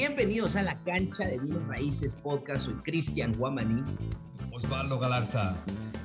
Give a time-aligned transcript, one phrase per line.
[0.00, 2.64] Bienvenidos a la cancha de Bienes Raíces Podcast.
[2.64, 3.82] Soy Cristian Guamaní.
[4.50, 5.54] Osvaldo Galarza.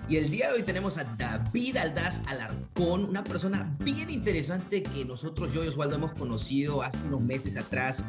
[0.10, 5.05] Y el día de hoy tenemos a David Aldaz Alarcón, una persona bien interesante que
[5.05, 8.03] nosotros, yo y Osvaldo, hemos conocido hace unos meses atrás.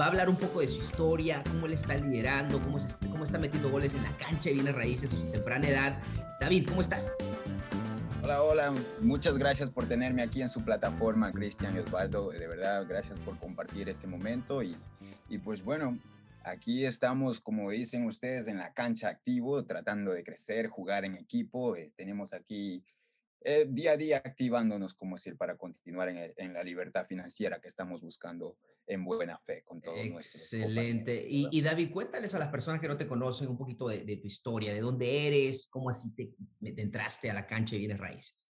[0.00, 2.78] Va a hablar un poco de su historia, cómo él está liderando, cómo,
[3.10, 6.00] cómo está metiendo goles en la cancha de Bienes Raíces a su temprana edad.
[6.40, 7.10] David, ¿cómo estás?
[8.24, 12.30] Hola, hola, muchas gracias por tenerme aquí en su plataforma, Cristian y Osvaldo.
[12.30, 14.62] De verdad, gracias por compartir este momento.
[14.62, 14.78] Y,
[15.28, 15.98] y pues bueno,
[16.42, 21.76] aquí estamos, como dicen ustedes, en la cancha activo, tratando de crecer, jugar en equipo.
[21.76, 22.82] Eh, tenemos aquí
[23.44, 27.68] eh, día a día activándonos, como decir, para continuar en, en, la libertad financiera que
[27.68, 31.24] estamos buscando en buena fe con todos Excelente.
[31.28, 34.16] Y, y, David, cuéntales a las personas que no te conocen un poquito de, de
[34.16, 37.98] tu historia, de dónde eres, cómo así te, te, entraste a la cancha de bienes
[37.98, 38.48] raíces.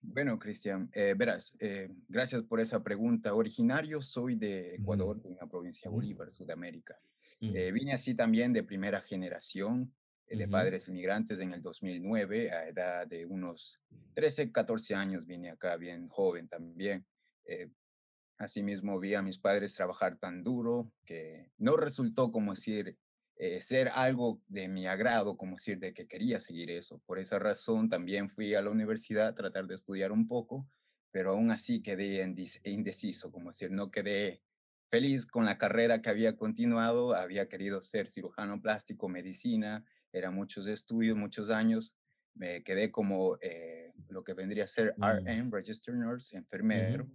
[0.00, 3.34] Bueno, Cristian, eh, verás, eh, gracias por esa pregunta.
[3.34, 6.98] Originario soy de Ecuador, de una provincia Bolívar, Sudamérica.
[7.40, 9.92] Eh, vine así también de primera generación,
[10.28, 13.80] de padres inmigrantes en el 2009, a edad de unos
[14.14, 17.06] 13, 14 años vine acá, bien joven también.
[17.44, 17.68] Eh,
[18.38, 22.96] asimismo vi a mis padres trabajar tan duro que no resultó como decir
[23.38, 27.00] eh, ser algo de mi agrado, como decir de que quería seguir eso.
[27.06, 30.66] Por esa razón también fui a la universidad a tratar de estudiar un poco,
[31.12, 32.22] pero aún así quedé
[32.64, 34.42] indeciso, como decir, no quedé
[34.90, 39.84] feliz con la carrera que había continuado, había querido ser cirujano plástico, medicina,
[40.16, 41.94] eran muchos estudios, muchos años.
[42.34, 47.08] Me quedé como eh, lo que vendría a ser RM, Registered Nurse, enfermero.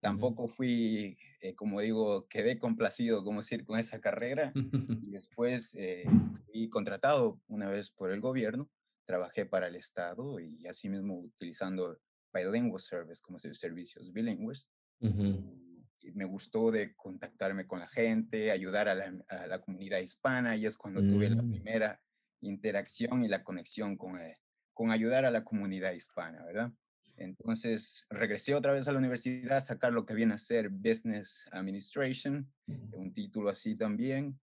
[0.00, 4.52] Tampoco fui, eh, como digo, quedé complacido, como decir, con esa carrera.
[5.08, 6.04] y después eh,
[6.46, 8.70] fui contratado una vez por el gobierno.
[9.04, 11.98] Trabajé para el Estado y asimismo utilizando
[12.32, 14.68] Bilingual Service, como decir, servicios bilingües.
[15.00, 20.66] me gustó de contactarme con la gente, ayudar a la, a la comunidad hispana y
[20.66, 21.50] es cuando tuve la mm.
[21.50, 22.00] primera
[22.40, 24.38] interacción y la conexión con, eh,
[24.74, 26.72] con ayudar a la comunidad hispana, ¿verdad?
[27.16, 31.48] Entonces regresé otra vez a la universidad a sacar lo que viene a ser Business
[31.50, 32.50] Administration,
[32.92, 34.38] un título así también.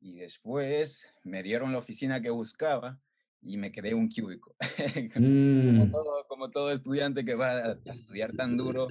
[0.00, 2.98] Y después me dieron la oficina que buscaba
[3.42, 4.54] y me quedé un cúbico.
[5.14, 5.90] como, mm.
[5.90, 8.86] todo, como todo estudiante que va a estudiar tan duro,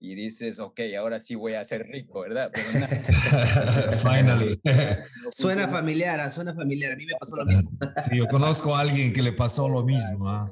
[0.00, 2.52] y dices, ok, ahora sí voy a ser rico, ¿verdad?
[2.52, 2.68] Pero
[4.02, 4.60] Finally.
[5.36, 6.92] suena familiar, ah, suena familiar.
[6.92, 7.70] A mí me pasó lo mismo.
[7.96, 10.28] sí, yo conozco a alguien que le pasó lo mismo.
[10.28, 10.46] ¿ah?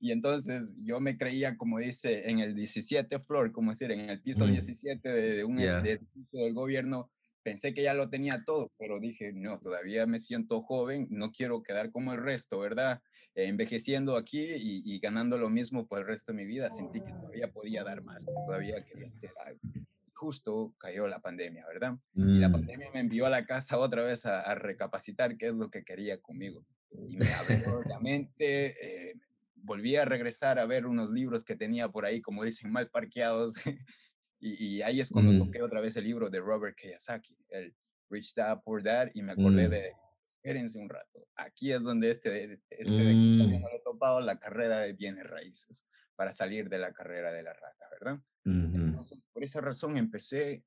[0.00, 4.20] Y entonces yo me creía, como dice, en el 17 floor, como decir, en el
[4.22, 5.12] piso 17 mm.
[5.12, 7.10] de, un edificio del gobierno,
[7.44, 11.62] pensé que ya lo tenía todo, pero dije, no, todavía me siento joven, no quiero
[11.62, 13.00] quedar como el resto, ¿verdad?
[13.34, 17.50] Envejeciendo aquí y, ganando lo mismo por el resto de mi vida, sentí que todavía
[17.52, 19.60] podía dar más, que todavía quería hacer algo.
[20.12, 21.96] Justo cayó la pandemia, ¿verdad?
[22.14, 22.52] Y la mm.
[22.52, 26.20] pandemia me envió a la casa otra vez a, recapacitar qué es lo que quería
[26.20, 26.64] conmigo.
[27.08, 29.14] Y me abrió la mente, eh,
[29.54, 33.54] volví a regresar a ver unos libros que tenía por ahí, como dicen, mal parqueados.
[34.40, 35.46] y, ahí es cuando mm.
[35.46, 37.74] toqué otra vez el libro de Robert Kiyosaki, el
[38.10, 39.70] Rich Dad Poor Dad, y me acordé mm.
[39.70, 39.92] de
[40.42, 41.28] espérense un rato.
[41.36, 43.38] Aquí es donde este, este mm.
[43.38, 45.84] le he topado la carrera de bienes raíces
[46.16, 48.20] para salir de la carrera de la rata, ¿verdad?
[48.44, 50.64] Entonces, por esa razón empecé,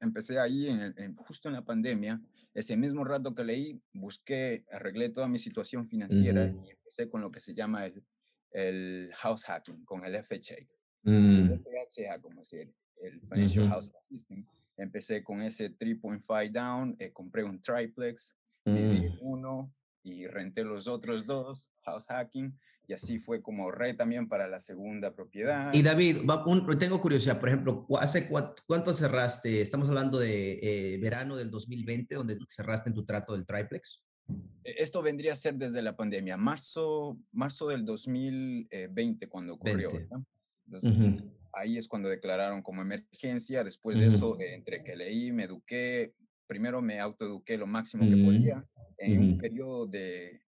[0.00, 2.20] empecé ahí en, justo en la pandemia.
[2.54, 7.32] Ese mismo rato que leí, busqué, arreglé toda mi situación financiera y empecé con lo
[7.32, 8.04] que se llama el,
[8.52, 10.56] el house hacking, con el FHA.
[11.04, 11.62] El mm.
[11.62, 12.72] FHA, como decir,
[13.02, 14.46] el Financial House System.
[14.76, 19.18] Empecé con ese 3.5 down, eh, compré un triplex, mm.
[19.20, 24.46] uno y renté los otros dos, house hacking, y así fue como re también para
[24.46, 25.72] la segunda propiedad.
[25.72, 26.18] Y David,
[26.78, 29.62] tengo curiosidad, por ejemplo, ¿hace cuánto cerraste?
[29.62, 34.02] Estamos hablando de eh, verano del 2020, donde cerraste en tu trato del triplex.
[34.64, 39.88] E, esto vendría a ser desde la pandemia, marzo, marzo del 2020 cuando ocurrió.
[41.52, 43.62] Ahí es cuando declararon como emergencia.
[43.64, 46.12] Después de eso, entre que leí, me eduqué,
[46.46, 48.64] primero me autoeduqué lo máximo que mm, podía.
[48.98, 50.44] En un periodo de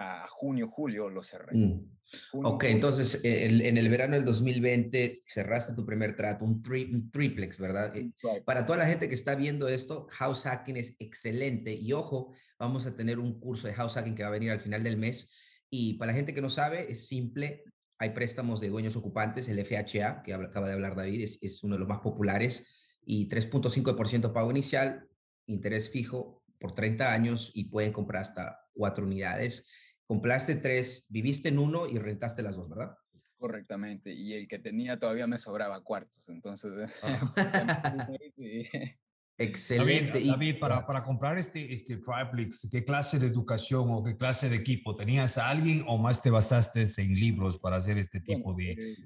[0.00, 1.54] a junio, julio lo cerré.
[1.54, 2.44] Mm.
[2.44, 7.94] ok, entonces en el verano del 2020 cerraste tu primer trato, un, triplex, ¿verdad?
[7.94, 8.10] Eh,
[8.44, 12.86] para toda la gente que está viendo esto, house hacking es excelente y ojo, vamos
[12.86, 15.30] a tener un curso de house hacking que va a venir al final del mes
[15.68, 17.64] y para la gente que no sabe, es simple,
[17.98, 21.74] hay préstamos de dueños ocupantes, el FHA, que acaba de hablar David, es, es uno
[21.74, 25.08] de los más populares y 3.5% pago inicial,
[25.46, 29.66] interés fijo por 30 años y pueden comprar hasta cuatro unidades.
[30.06, 32.96] Compraste tres, viviste en uno y rentaste las dos, ¿verdad?
[33.38, 36.90] Correctamente, y el que tenía todavía me sobraba cuartos, entonces...
[37.02, 37.34] Ah.
[39.40, 40.22] Excelente.
[40.22, 44.56] David, para, para, comprar este, este triplex, ¿qué clase de educación o qué clase de
[44.56, 44.94] equipo?
[44.94, 48.96] ¿Tenías a alguien o más te basaste en libros para hacer este tipo de, eh,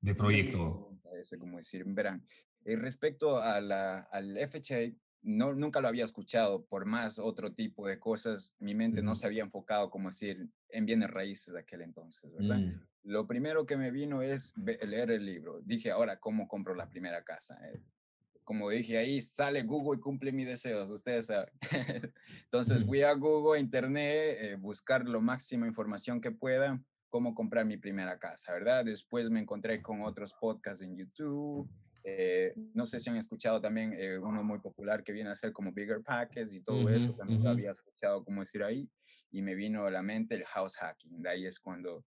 [0.00, 0.96] de proyecto?
[1.38, 2.24] como decir, verán,
[2.64, 7.86] eh, respecto a la, al FHA, no, nunca lo había escuchado, por más otro tipo
[7.86, 11.82] de cosas, mi mente no se había enfocado, como decir, en bienes raíces de aquel
[11.82, 12.58] entonces, ¿verdad?
[12.58, 12.80] Mm.
[13.04, 15.60] Lo primero que me vino es leer el libro.
[15.62, 17.58] Dije, ahora, ¿cómo compro la primera casa?
[17.68, 17.82] Eh,
[18.44, 21.52] como dije ahí, sale Google y cumple mis deseos, ustedes saben.
[22.44, 27.76] Entonces fui a Google, Internet, eh, buscar lo máximo información que pueda, cómo comprar mi
[27.76, 28.84] primera casa, ¿verdad?
[28.84, 31.70] Después me encontré con otros podcasts en YouTube.
[32.04, 35.52] Eh, no sé si han escuchado también eh, uno muy popular que viene a ser
[35.52, 38.88] como Bigger Packets y todo eso, también lo había escuchado, como decir ahí,
[39.30, 41.22] y me vino a la mente el house hacking.
[41.22, 42.04] De ahí es cuando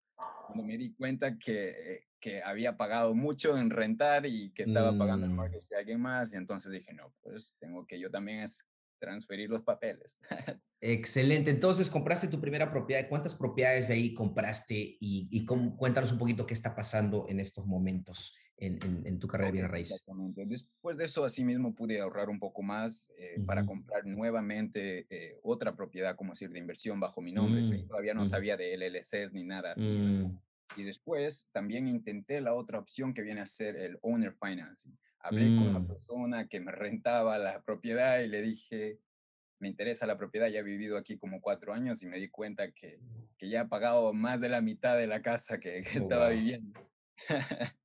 [0.47, 5.27] cuando me di cuenta que, que había pagado mucho en rentar y que estaba pagando
[5.27, 5.37] el mm.
[5.37, 8.67] mortgage de alguien más, y entonces dije, no, pues tengo que yo también es
[8.99, 10.21] transferir los papeles.
[10.83, 11.51] Excelente.
[11.51, 13.09] Entonces, compraste tu primera propiedad.
[13.09, 14.75] ¿Cuántas propiedades de ahí compraste?
[14.75, 19.49] Y, y cómo, cuéntanos un poquito qué está pasando en estos momentos en, tu carrera
[19.49, 19.93] de bienes raíces.
[19.93, 20.45] Exactamente.
[20.47, 25.39] Después de eso, así mismo pude ahorrar un poco más eh, para comprar nuevamente eh,
[25.43, 27.63] otra propiedad, como decir, de inversión bajo mi nombre.
[27.63, 29.89] Mm, todavía no sabía de LLCs ni nada así.
[29.89, 30.39] Mm.
[30.77, 34.97] Y después también intenté la otra opción que viene a ser el owner financing.
[35.21, 35.87] Hablé con la mm.
[35.87, 39.01] persona que me rentaba la propiedad y le dije,
[39.59, 42.71] me interesa la propiedad, ya he vivido aquí como cuatro años y me di cuenta
[42.73, 43.01] que,
[43.37, 46.81] que ya he pagado más de la mitad de la casa que, oh, estaba viviendo.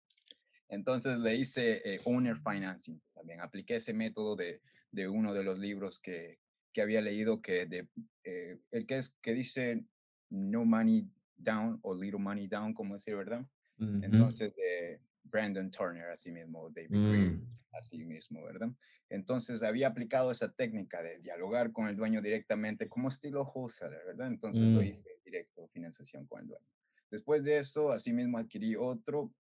[0.70, 3.42] Entonces le hice eh, owner financing también.
[3.42, 6.40] Apliqué ese método de, de uno de los libros que,
[6.74, 7.88] que había leído, que de,
[8.24, 9.86] eh, el que, es, que dice
[10.30, 11.08] no money
[11.38, 13.46] down o little money down, como decir, ¿verdad?
[13.78, 17.76] Entonces, de Brandon Turner, así mismo, David Green, mm.
[17.78, 18.70] así mismo, ¿verdad?
[19.10, 24.28] Entonces, había aplicado esa técnica de dialogar con el dueño directamente como estilo wholesaler, ¿verdad?
[24.28, 24.86] Entonces, lo mm.
[24.86, 26.68] hice directo, financiación con el dueño.
[27.12, 29.34] Después de eso, así mismo adquirí otro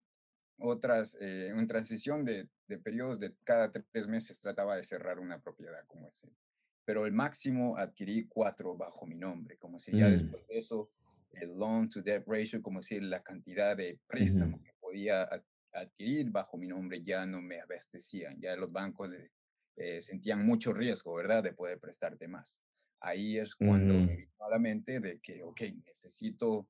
[0.59, 5.39] otras, eh, en transición de, de, periodos de cada tres meses trataba de cerrar una
[5.39, 6.29] propiedad como ese.
[6.85, 10.11] Pero el máximo adquirí cuatro bajo mi nombre, como si ya mm.
[10.11, 10.89] después de eso,
[11.31, 15.27] el loan to debt ratio, como si la cantidad de préstamo que podía
[15.73, 19.13] adquirir bajo mi nombre ya no me abastecían, ya los bancos
[19.75, 22.61] eh, sentían mucho riesgo, ¿verdad?, de poder prestarte más.
[23.01, 26.67] Ahí es cuando me vino a la mente de que, ok, necesito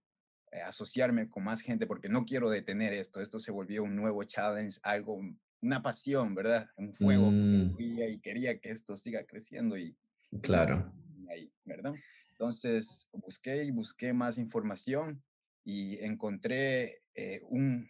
[0.56, 3.20] eh, asociarme con más gente porque no quiero detener esto.
[3.20, 5.20] Esto se volvió un nuevo challenge, algo,
[5.62, 6.70] una pasión, ¿verdad?
[6.78, 7.76] Un fuego mm.
[7.78, 9.98] y quería que esto siga creciendo y
[10.42, 10.94] claro.
[11.30, 11.94] Ahí, ¿verdad?
[12.32, 15.22] Entonces busqué y busqué más información
[15.66, 17.90] y encontré eh, un,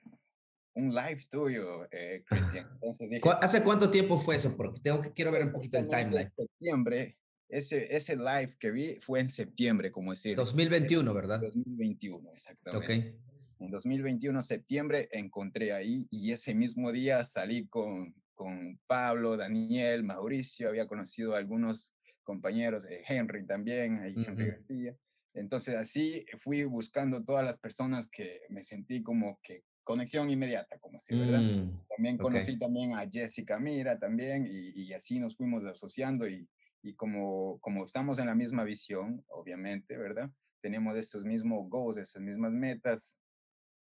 [0.73, 2.67] un live tuyo, eh, Cristian.
[3.41, 4.55] ¿Hace cuánto tiempo fue eso?
[4.57, 6.31] Porque tengo que quiero ver un poquito el timeline.
[6.35, 7.15] Septiembre
[7.49, 10.35] ese, ese live que vi fue en septiembre, como decir.
[10.35, 11.39] 2021, ¿verdad?
[11.41, 12.85] 2021, exactamente.
[12.85, 13.15] Ok.
[13.59, 20.67] En 2021, septiembre, encontré ahí y ese mismo día salí con, con Pablo, Daniel, Mauricio,
[20.67, 21.93] había conocido a algunos
[22.23, 24.95] compañeros, eh, Henry también, ahí Henry García.
[25.33, 30.97] Entonces así fui buscando todas las personas que me sentí como que conexión inmediata, como
[30.97, 31.41] así, ¿verdad?
[31.41, 36.49] Mm, también conocí también a Jessica Mira también y, y, así nos fuimos asociando y,
[36.85, 40.29] y como, como estamos en la misma visión, obviamente, ¿verdad?
[40.61, 43.19] Tenemos estos mismos goals, esas mismas metas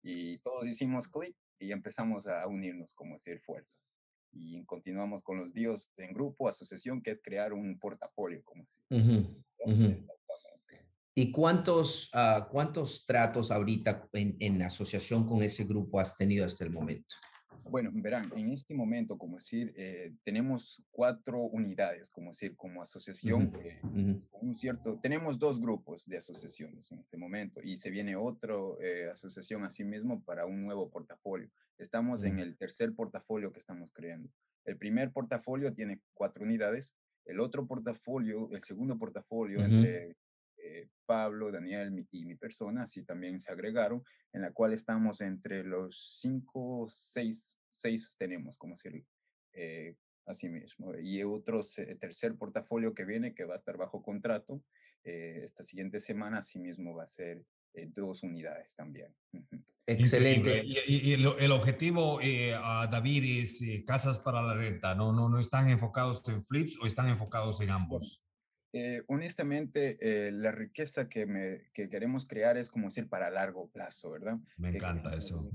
[0.01, 3.97] y todos hicimos clic y empezamos a unirnos como decir fuerzas.
[4.31, 8.81] Y continuamos con los dios en grupo, asociación, que es crear un portafolio, como decir.
[11.17, 16.63] ¿Y cuántos, uh, cuántos tratos ahorita en, en asociación con ese grupo has tenido hasta
[16.63, 17.15] el momento?
[17.67, 23.51] Bueno, verán, en este momento, como decir, eh, tenemos cuatro unidades, como decir, como asociación,
[23.63, 23.79] eh,
[24.33, 29.09] un cierto, tenemos dos grupos de asociaciones en este momento y se viene otra eh,
[29.11, 31.49] asociación así mismo para un nuevo portafolio.
[31.79, 34.29] Estamos en el tercer portafolio que estamos creando.
[34.63, 36.95] El primer portafolio tiene cuatro unidades,
[37.25, 40.15] el otro portafolio, el segundo portafolio entre
[40.65, 44.03] eh, Pablo, Daniel y mi persona, así también se agregaron,
[44.33, 49.05] en la cual estamos entre los cinco, seis, seis tenemos, como decir,
[49.53, 49.95] eh,
[50.25, 50.95] así mismo.
[50.97, 51.61] Y otro
[51.99, 54.63] tercer portafolio que viene, que va a estar bajo contrato,
[55.03, 57.43] eh, esta siguiente semana, así mismo va a ser
[57.89, 59.13] dos unidades también.
[59.85, 60.63] Excelente.
[60.65, 62.19] Y, el, objetivo,
[62.63, 65.13] a David, es casas para la renta, ¿no?
[65.13, 65.29] ¿no?
[65.29, 68.24] ¿No están enfocados en flips o están enfocados en ambos?
[68.77, 73.69] Eh, honestamente, eh, la riqueza que, me, que queremos crear es como decir para largo
[73.71, 74.37] plazo, ¿verdad?
[74.57, 75.49] Me encanta eso.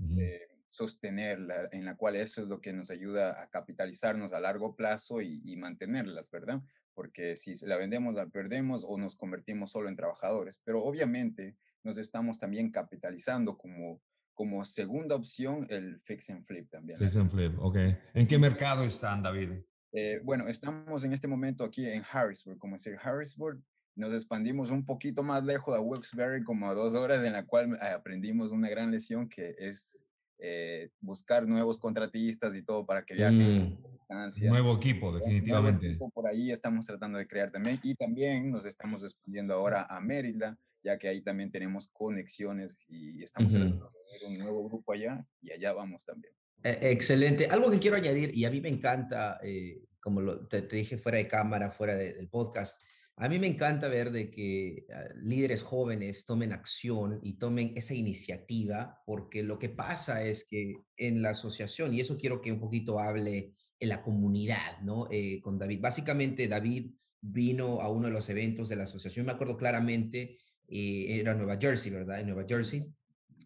[0.66, 5.20] sostenerla, en la cual eso es lo que nos ayuda a capitalizarnos a largo plazo
[5.20, 6.62] y, y mantenerlas, ¿verdad?
[6.94, 10.58] Porque si la vendemos, la perdemos o nos convertimos solo en trabajadores.
[10.64, 14.00] Pero obviamente nos estamos también capitalizando como,
[14.32, 16.98] como segunda opción el fix and flip también.
[16.98, 17.76] Fix and flip, ok.
[18.14, 19.50] ¿En qué mercado están, David?
[19.92, 23.60] Eh, bueno, estamos en este momento aquí en Harrisburg, como decir, Harrisburg.
[23.96, 27.78] Nos expandimos un poquito más lejos a Wilkes-Barre, como a dos horas, en la cual
[27.82, 30.04] aprendimos una gran lección que es
[30.38, 34.48] eh, buscar nuevos contratistas y todo para que viajen mm, distancia.
[34.48, 35.80] Nuevo equipo, definitivamente.
[35.80, 37.78] Nuevo equipo por ahí estamos tratando de crear también.
[37.82, 43.22] Y también nos estamos expandiendo ahora a Maryland, ya que ahí también tenemos conexiones y
[43.22, 46.32] estamos tratando de un nuevo grupo allá y allá vamos también.
[46.62, 47.46] E, excelente.
[47.46, 51.18] Algo que quiero añadir, y a mí me encanta, eh, como lo, te, dije fuera
[51.18, 52.82] de cámara, fuera del podcast,
[53.16, 57.94] a mí me encanta ver de que ah, líderes jóvenes tomen acción y tomen esa
[57.94, 62.60] iniciativa, porque lo que pasa es que en la asociación, y eso quiero que un
[62.60, 65.06] poquito hable en la comunidad, ¿no?
[65.10, 65.80] Eh, con David.
[65.80, 70.38] Básicamente, David vino a uno de los eventos de la asociación, me acuerdo claramente,
[70.68, 72.20] eh, era Nueva Jersey, ¿verdad?
[72.20, 72.86] En Nueva Jersey.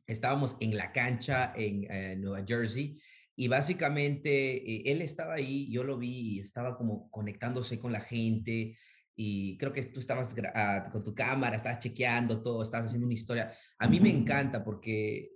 [0.07, 2.99] Estábamos en la cancha en eh, Nueva Jersey
[3.37, 8.01] y básicamente eh, él estaba ahí, yo lo vi y estaba como conectándose con la
[8.01, 8.77] gente
[9.17, 13.15] y creo que tú estabas ah, con tu cámara, estabas chequeando todo, estabas haciendo una
[13.15, 13.53] historia.
[13.79, 15.31] A mí me encanta porque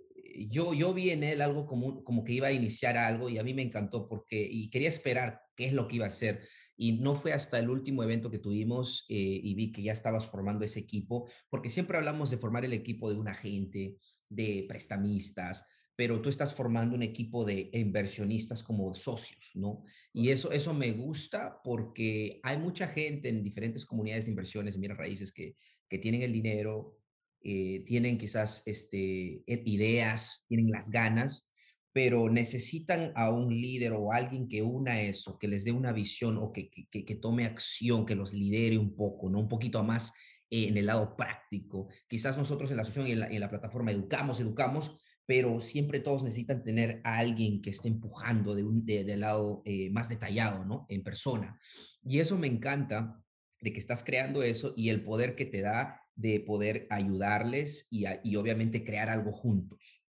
[0.47, 3.43] yo, yo vi en él algo como, como que iba a iniciar algo y a
[3.43, 6.47] mí me encantó porque y quería esperar qué es lo que iba a hacer.
[6.81, 10.25] Y no fue hasta el último evento que tuvimos eh, y vi que ya estabas
[10.25, 13.97] formando ese equipo, porque siempre hablamos de formar el equipo de un agente,
[14.29, 15.67] de prestamistas,
[15.97, 19.83] pero tú estás formando un equipo de inversionistas como socios, ¿no?
[20.13, 24.95] Y eso, eso me gusta porque hay mucha gente en diferentes comunidades de inversiones, mira
[24.95, 25.57] raíces, que,
[25.89, 26.97] que tienen el dinero,
[27.41, 34.11] eh, tienen quizás este, e, ideas, tienen las ganas, pero necesitan a un líder o
[34.11, 38.05] alguien que una eso, que les dé una visión o que, que, que tome acción,
[38.05, 39.39] que los lidere un poco, ¿no?
[39.39, 40.13] Un poquito más
[40.49, 41.87] en el lado práctico.
[42.07, 45.99] Quizás nosotros en la asociación y en la, en la plataforma educamos, educamos, pero siempre
[45.99, 50.65] todos necesitan tener a alguien que esté empujando de un de, lado eh, más detallado,
[50.65, 50.85] ¿no?
[50.89, 51.57] En persona.
[52.03, 53.23] Y eso me encanta
[53.61, 58.05] de que estás creando eso y el poder que te da de poder ayudarles y,
[58.23, 60.03] y obviamente crear algo juntos.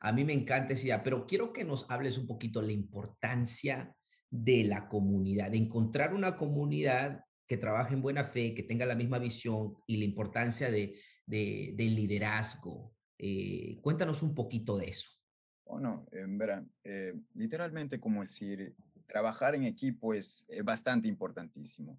[0.00, 3.94] A mí me encanta esa idea, pero quiero que nos hables un poquito la importancia
[4.30, 8.96] de la comunidad, de encontrar una comunidad que trabaje en buena fe, que tenga la
[8.96, 12.92] misma visión y la importancia de, del liderazgo.
[13.18, 15.10] Eh, cuéntanos un poquito de eso.
[15.64, 16.38] Bueno, en
[16.84, 18.74] eh, literalmente como decir,
[19.06, 21.98] trabajar en equipo es, bastante importantísimo,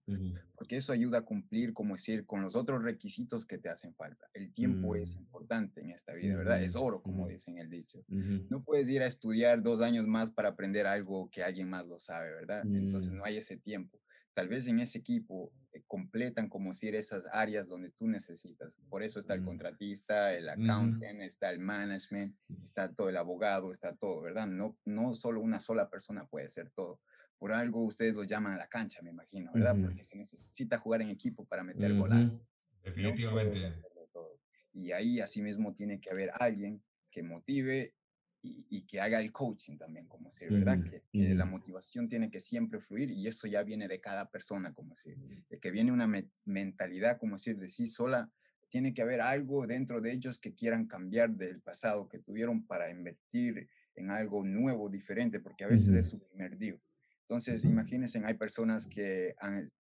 [0.55, 4.27] porque eso ayuda a cumplir, como decir, con los otros requisitos que te hacen falta.
[4.33, 5.19] El tiempo es mm.
[5.19, 6.61] importante en esta vida, ¿verdad?
[6.61, 8.03] Es oro, como dicen el dicho.
[8.07, 11.99] No puedes ir a estudiar dos años más para aprender algo que alguien más lo
[11.99, 12.63] sabe, ¿verdad?
[12.65, 13.17] Entonces mm.
[13.17, 13.99] no hay ese tiempo.
[14.37, 18.79] Tal vez en ese equipo eh, completan, como decir, esas áreas donde tú necesitas.
[18.87, 19.45] Por eso está el mm.
[19.45, 24.45] contratista, el accountant, está el management, está todo el abogado, está todo, ¿verdad?
[24.45, 27.01] No, no solo una sola persona puede ser todo.
[27.39, 29.75] Por algo ustedes lo llaman a la cancha, me imagino, ¿verdad?
[29.81, 32.39] Porque se necesita jugar en equipo para meter golas.
[32.83, 33.69] Definitivamente.
[34.71, 37.95] y ahí asimismo tiene que haber alguien que motive
[38.69, 40.79] y, que haga el coaching también, como decir, ¿verdad?
[41.11, 44.91] que, la motivación tiene que siempre fluir y eso ya viene de cada persona, como
[44.93, 45.17] decir,
[45.49, 46.09] de que viene una
[46.45, 48.31] mentalidad, como decir, de sí sola,
[48.69, 52.89] tiene que haber algo dentro de ellos que quieran cambiar del pasado que tuvieron para
[52.89, 56.77] invertir en algo nuevo, diferente, porque a veces es su primer día.
[57.21, 59.35] Entonces, imagínense, hay personas que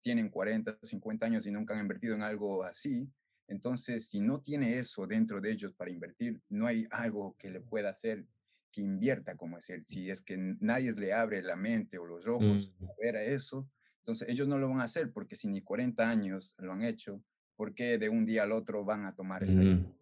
[0.03, 3.09] tienen 40, 50 años y nunca han invertido en algo así.
[3.49, 7.61] Entonces, si no tiene eso dentro de ellos para invertir, no hay algo que le
[7.61, 8.27] pueda hacer
[8.71, 12.73] que invierta, como decir, si es que nadie le abre la mente o los ojos
[12.83, 16.09] a ver a eso, entonces ellos no lo van a hacer porque si ni 40
[16.09, 17.23] años lo han hecho,
[17.57, 19.97] ¿por qué de un día al otro van a tomar esa decisión?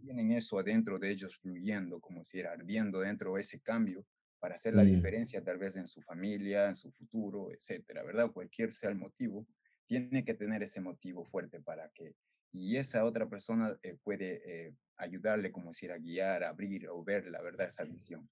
[0.00, 4.06] Tienen eso adentro de ellos fluyendo, como si ardiendo dentro de ese cambio
[4.38, 8.30] para hacer la diferencia tal vez en su familia, en su futuro, etcétera, ¿verdad?
[8.32, 9.46] Cualquier sea el motivo,
[9.86, 12.14] tiene que tener ese motivo fuerte para que
[12.52, 17.02] y esa otra persona eh, puede eh, ayudarle, como decir, a guiar, a abrir o
[17.02, 18.28] ver la verdad, esa visión.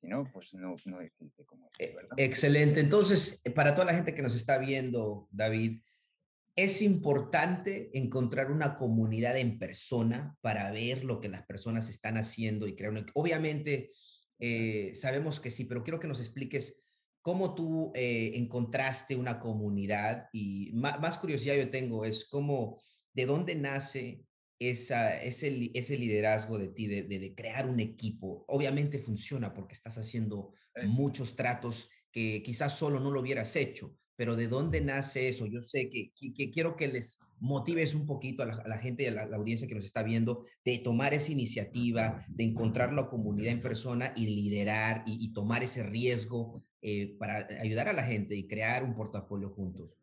[0.00, 2.12] si no, pues no, no existe como e ¿verdad?
[2.16, 2.80] Excelente.
[2.80, 5.82] Entonces, eh, para toda la gente que nos está viendo, David,
[6.54, 12.68] es importante encontrar una comunidad en persona para ver lo que las personas están haciendo
[12.68, 13.06] y crear una...
[13.14, 13.90] Obviamente,
[14.92, 16.82] sabemos que sí, pero quiero que nos expliques
[17.22, 22.82] cómo tú encontraste una comunidad y más, más curiosidad yo tengo es cómo
[23.14, 24.24] de dónde nace
[24.58, 28.44] esa, ese, ese liderazgo de ti, de, de, crear un equipo.
[28.48, 30.52] Obviamente funciona porque estás haciendo
[30.86, 35.46] muchos tratos que quizás solo no lo hubieras hecho, pero ¿de dónde nace eso?
[35.46, 39.26] Yo sé que, que, quiero que les motives un poquito a la, gente y a
[39.26, 43.62] la, audiencia que nos está viendo de tomar esa iniciativa, de encontrar la comunidad en
[43.62, 48.84] persona y liderar y, tomar ese riesgo eh, para ayudar a la gente y crear
[48.84, 49.98] un portafolio juntos.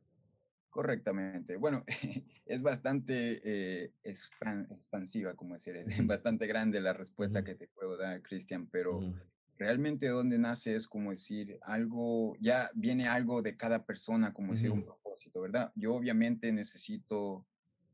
[0.80, 1.58] Correctamente.
[1.58, 1.84] Bueno,
[2.46, 8.22] es bastante eh, expansiva, como decir, es bastante grande la respuesta que te puedo dar,
[8.22, 9.02] Cristian, pero
[9.58, 14.72] realmente donde nace es como decir algo, ya viene algo de cada persona, como decir
[14.72, 15.74] un propósito, ¿verdad?
[15.76, 17.46] Yo obviamente necesito,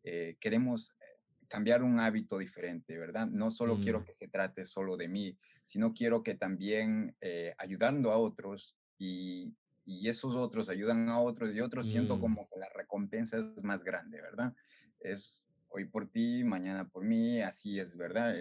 [0.04, 3.26] eh, queremos eh, cambiar un hábito diferente, ¿verdad?
[3.26, 8.12] No solo quiero que se trate solo de mí, sino quiero que también eh, ayudando
[8.12, 12.20] a otros y, y, esos otros ayudan a otros y otros, siento mm.
[12.20, 14.54] como que la recompensa es más grande, ¿verdad?
[15.00, 18.36] Es hoy por ti, mañana por mí, así es, ¿verdad?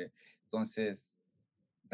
[0.45, 1.19] Entonces,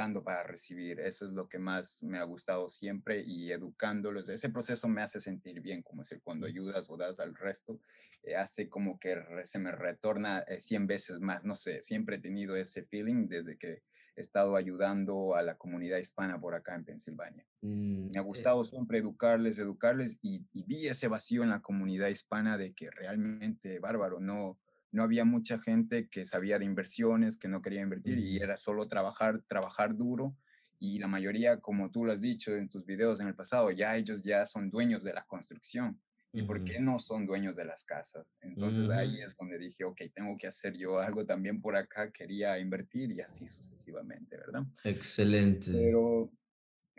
[0.00, 1.00] dando para recibir.
[1.00, 4.28] Eso es lo que más me ha gustado siempre y educándolos.
[4.28, 7.80] Ese proceso me hace sentir bien, como decir, cuando ayudas o das al resto,
[8.22, 11.44] eh, hace como que se me retorna 100 eh, veces más.
[11.44, 13.82] No sé, siempre he tenido ese feeling desde que
[14.16, 17.46] he estado ayudando a la comunidad hispana por acá en Pensilvania.
[17.62, 21.60] Mm, me ha eh gustado siempre educarles, educarles y, y vi ese vacío en la
[21.60, 24.58] comunidad hispana de que realmente, bárbaro, no
[24.92, 28.88] no había mucha gente que sabía de inversiones, que no quería invertir y era solo
[28.88, 30.36] trabajar, trabajar duro.
[30.78, 33.96] Y la mayoría, como tú lo has dicho en tus videos en el pasado, ya
[33.96, 36.00] ellos ya son dueños de la construcción.
[36.32, 38.34] ¿Y por qué no son dueños de las casas?
[38.40, 42.58] Entonces ahí es donde dije, ok, tengo que hacer yo algo también por acá, quería
[42.58, 44.62] invertir y así sucesivamente, ¿verdad?
[44.84, 45.72] Excelente.
[45.72, 46.32] Pero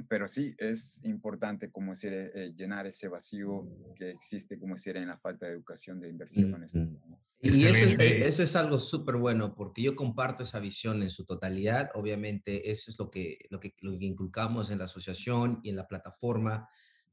[0.08, 4.98] pero sí es importante, como decir, eh, eh, llenar ese vacío que existe, como decir,
[4.98, 6.76] en la falta de educación de inversiones.
[7.40, 11.26] Y eso es, eso es, algo súper bueno, porque yo comparto esa visión en su
[11.26, 11.90] totalidad.
[11.96, 15.76] Obviamente, eso es lo que, lo, que, lo que inculcamos en la asociación y en
[15.76, 16.70] la plataforma,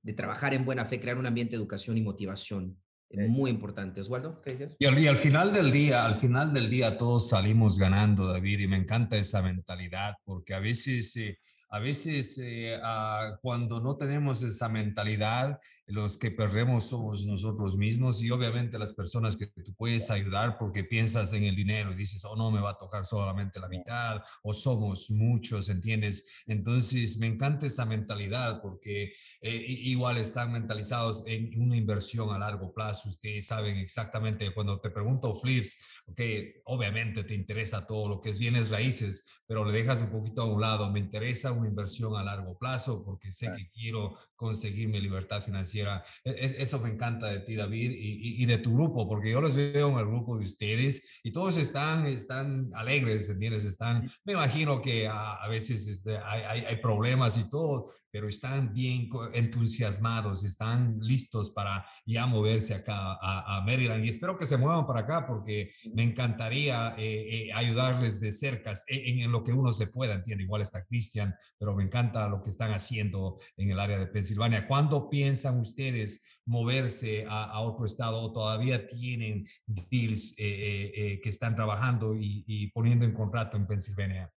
[0.08, 2.80] de trabajar en buena fe, crear un ambiente de educación y motivación.
[3.10, 4.00] Muy importante.
[4.00, 4.76] Oswaldo, ¿qué dices?
[4.78, 8.60] Y al, y al, final del día, al final del día todos salimos ganando, David,
[8.60, 11.14] y me encanta esa mentalidad, porque a veces...
[11.16, 11.38] Eh,
[11.70, 18.22] a veces eh, ah, cuando no tenemos esa mentalidad, los que perdemos somos nosotros mismos
[18.22, 22.24] y obviamente las personas que tú puedes ayudar porque piensas en el dinero y dices,
[22.26, 26.42] oh no, me va a tocar solamente la mitad o somos muchos, ¿entiendes?
[26.46, 32.72] Entonces me encanta esa mentalidad porque eh, igual están mentalizados en una inversión a largo
[32.74, 33.08] plazo.
[33.08, 36.20] Ustedes saben exactamente cuando te pregunto flips, ok,
[36.64, 40.44] obviamente te interesa todo lo que es bienes raíces, pero le dejas un poquito a
[40.44, 45.00] un lado, me interesa una inversión a largo plazo porque sé que quiero conseguir mi
[45.00, 45.77] libertad financiera.
[46.24, 49.90] E, eso me encanta de ti, David, y, de tu grupo, porque yo los veo
[49.90, 53.64] en el grupo de ustedes y todos están, están alegres, ¿entiendes?
[53.64, 59.08] Están, me imagino que a, veces este, hay, hay, problemas y todo, pero están bien
[59.34, 65.00] entusiasmados, están listos para ya moverse acá a, Maryland y espero que se muevan para
[65.00, 69.88] acá porque me encantaría eh, eh, ayudarles de cerca en, en, lo que uno se
[69.88, 73.98] pueda, entiende, igual está Cristian, pero me encanta lo que están haciendo en el área
[73.98, 74.66] de Pensilvania.
[74.66, 82.14] ¿Cuándo piensan ustedes moverse a, otro estado o todavía tienen deals eh, que están trabajando
[82.14, 84.32] y, y poniendo en contrato en Pensilvania?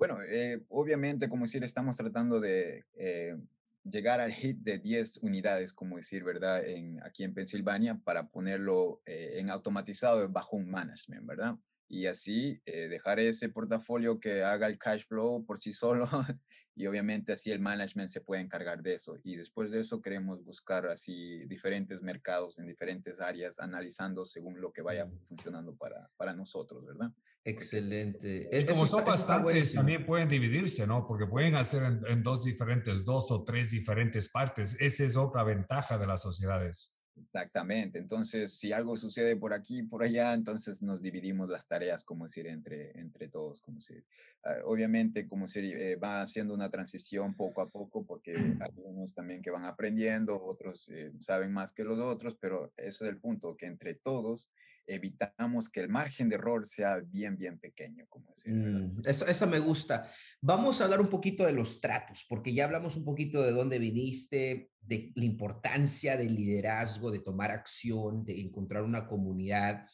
[0.00, 3.36] Bueno, eh, obviamente, como decir, estamos tratando de eh,
[3.84, 6.66] llegar al hit de 10 unidades, como decir, ¿verdad?
[6.66, 11.56] En, aquí en Pensilvania para ponerlo eh, en automatizado bajo un management, ¿verdad?
[11.86, 16.08] Y así dejar ese portafolio que haga el cash flow por sí solo
[16.76, 19.18] y obviamente así el management se puede encargar de eso.
[19.22, 24.72] Y después de eso queremos buscar así diferentes mercados en diferentes áreas, analizando según lo
[24.72, 25.26] que vaya mm.
[25.28, 27.10] funcionando para, para nosotros, ¿verdad?
[27.44, 28.48] Excelente.
[28.52, 31.06] Y como son bastantes, también pueden dividirse, ¿no?
[31.06, 34.76] Porque pueden hacer en, dos diferentes, dos o tres diferentes partes.
[34.78, 36.98] Esa es otra ventaja de las sociedades.
[37.16, 37.98] Exactamente.
[37.98, 42.46] Entonces, si algo sucede por aquí, por allá, entonces nos dividimos las tareas, como decir,
[42.46, 43.62] entre, entre todos.
[43.62, 44.04] Como decir.
[44.44, 49.14] Ah, obviamente, como decir, eh, va haciendo una transición poco a poco, porque hay unos
[49.14, 53.18] también que van aprendiendo, otros eh, saben más que los otros, pero eso es el
[53.18, 54.50] punto, que entre todos
[54.94, 58.52] evitamos que el margen de error sea bien, bien pequeño, como decir.
[58.52, 60.10] Mm, eso, me gusta.
[60.40, 63.78] Vamos a hablar un poquito de los tratos, porque ya hablamos un poquito de dónde
[63.78, 69.86] viniste, de la importancia del liderazgo, de tomar acción, de encontrar una comunidad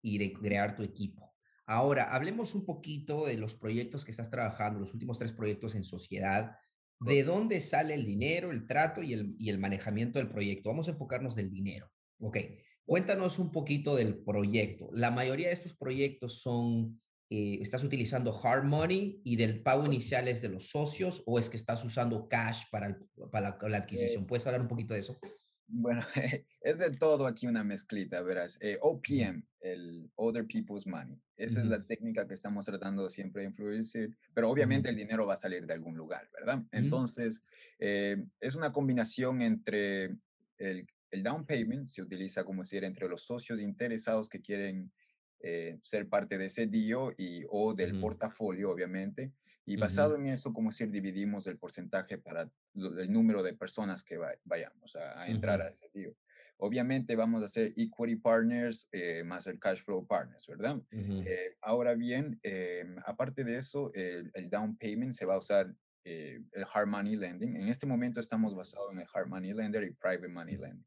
[0.00, 1.34] y de crear tu equipo.
[1.66, 5.82] Ahora, hablemos un poquito de los proyectos que estás trabajando, los últimos tres proyectos en
[5.82, 6.52] sociedad.
[7.00, 10.70] ¿De dónde sale el dinero, el trato y el, y el manejamiento del proyecto?
[10.70, 11.90] Vamos a enfocarnos del dinero.
[12.20, 12.38] Ok,
[12.86, 14.88] Cuéntanos un poquito del proyecto.
[14.92, 20.28] La mayoría de estos proyectos son, eh, ¿estás utilizando hard money y del pago inicial
[20.28, 22.96] es de los socios o es que estás usando cash para,
[23.32, 24.22] para la, adquisición?
[24.22, 25.18] Eh ¿Puedes hablar un poquito de eso?
[25.66, 26.04] Bueno,
[26.60, 28.56] es de todo aquí una mezclita, verás.
[28.60, 31.20] Eh, OPM, el Other People's Money.
[31.36, 33.84] Esa es la técnica que estamos tratando siempre de influir,
[34.32, 36.62] pero obviamente el dinero va a salir de algún lugar, ¿verdad?
[36.70, 37.42] Entonces,
[37.80, 40.16] eh, es una combinación entre
[40.56, 44.92] el, el, down payment, se utiliza como si era entre los socios interesados que quieren
[45.40, 49.32] eh, ser parte de ese DIO y, o del portafolio, obviamente,
[49.66, 54.16] y basado en eso, como si dividimos el porcentaje para el número de personas que
[54.44, 56.14] vayamos a, entrar a ese deal.
[56.58, 60.80] Obviamente vamos a hacer equity partners eh, más el cash flow partners, ¿verdad?
[60.92, 66.40] Eh, ahora bien, em, aparte de eso, el, down payment se va a usar eh,
[66.52, 67.56] el hard money lending.
[67.56, 70.86] En este momento estamos basados en el hard money lender y private money lending.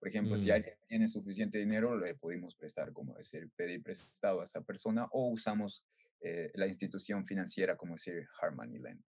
[0.00, 0.52] Por ejemplo, si mm.
[0.52, 5.28] alguien tiene suficiente dinero, le podemos prestar, como decir, pedir prestado a esa persona o
[5.28, 5.84] usamos
[6.22, 9.02] eh, la institución financiera como decir Harmony Land.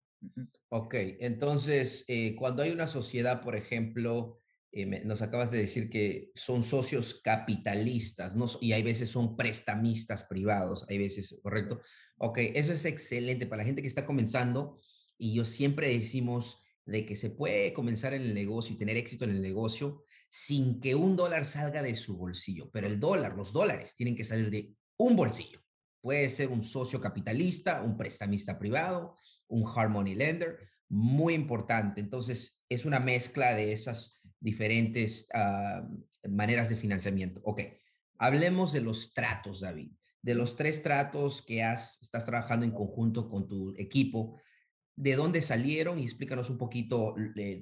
[0.69, 4.41] Ok, entonces, eh, cuando hay una sociedad, por ejemplo,
[4.73, 8.45] eh, nos acabas de decir que son socios capitalistas, ¿no?
[8.59, 11.81] Y hay veces son prestamistas privados, hay veces, ¿correcto?
[12.17, 14.77] Ok, eso es excelente para la gente que está comenzando
[15.17, 19.25] y yo siempre decimos de que se puede comenzar en el negocio y tener éxito
[19.25, 23.51] en el negocio sin que un dólar salga de su bolsillo, pero el dólar, los
[23.51, 25.61] dólares tienen que salir de un bolsillo.
[25.99, 29.17] Puede ser un socio capitalista, un prestamista privado,
[29.49, 31.99] un harmony lender, muy importante.
[31.99, 35.85] Entonces, es una mezcla de esas diferentes ah,
[36.29, 37.41] maneras de financiamiento.
[37.43, 37.63] Ok,
[38.17, 39.91] hablemos de los tratos, David.
[40.21, 44.39] De los tres tratos que has, estás trabajando en conjunto con tu equipo,
[45.01, 45.97] ¿de dónde salieron?
[45.97, 47.15] Y explícanos un poquito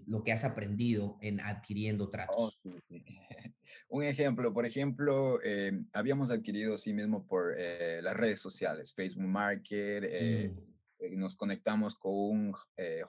[0.07, 2.59] lo que has aprendido en adquiriendo oh, tratos.
[3.87, 9.25] Un ejemplo, por ejemplo, eh, habíamos adquirido sí mismo por eh, las redes sociales, Facebook
[9.25, 10.53] Market, eh,
[10.99, 11.17] mm.
[11.17, 12.55] nos conectamos con un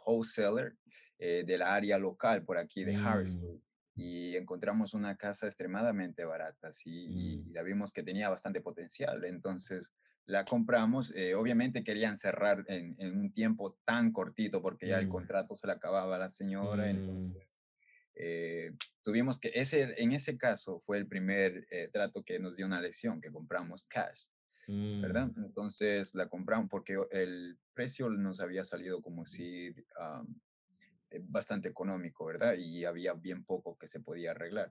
[0.06, 0.76] wholesaler
[1.18, 3.60] de la área local por aquí de Harrisburg
[3.94, 4.00] mm.
[4.00, 7.52] y encontramos una casa extremadamente barata, sí, y, mm.
[7.52, 9.92] la vimos que tenía bastante potencial, entonces
[10.26, 15.66] la compramos, obviamente querían cerrar en, un tiempo tan cortito porque ya el contrato se
[15.66, 17.50] le acababa a la señora, entonces
[18.22, 22.66] eh, tuvimos que, ese, en ese caso fue el primer eh, trato que nos dio
[22.66, 24.28] una lesión, que compramos cash,
[24.66, 25.28] ¿verdad?
[25.28, 25.46] Mm.
[25.46, 32.56] Entonces la compramos porque el precio nos había salido como si eh, bastante económico, ¿verdad?
[32.59, 34.70] Y había bien poco que se podía arreglar.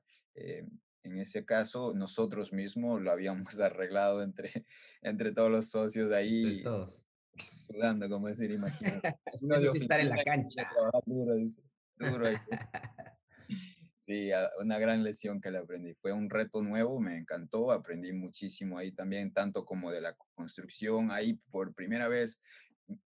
[1.03, 4.65] En ese caso, nosotros mismos lo habíamos arreglado entre,
[5.01, 6.63] entre todos los socios de ahí.
[6.63, 7.05] Todos.
[7.37, 9.15] Sudando, como decir, imagínate.
[9.47, 10.69] no, estar en la cancha.
[11.05, 11.35] Duro,
[11.97, 12.25] duro.
[14.09, 15.93] Sí, una gran lección que le aprendí.
[15.93, 21.11] Fue un reto nuevo, me encantó, aprendí muchísimo ahí también, tanto como de la construcción.
[21.11, 22.41] Ahí por primera vez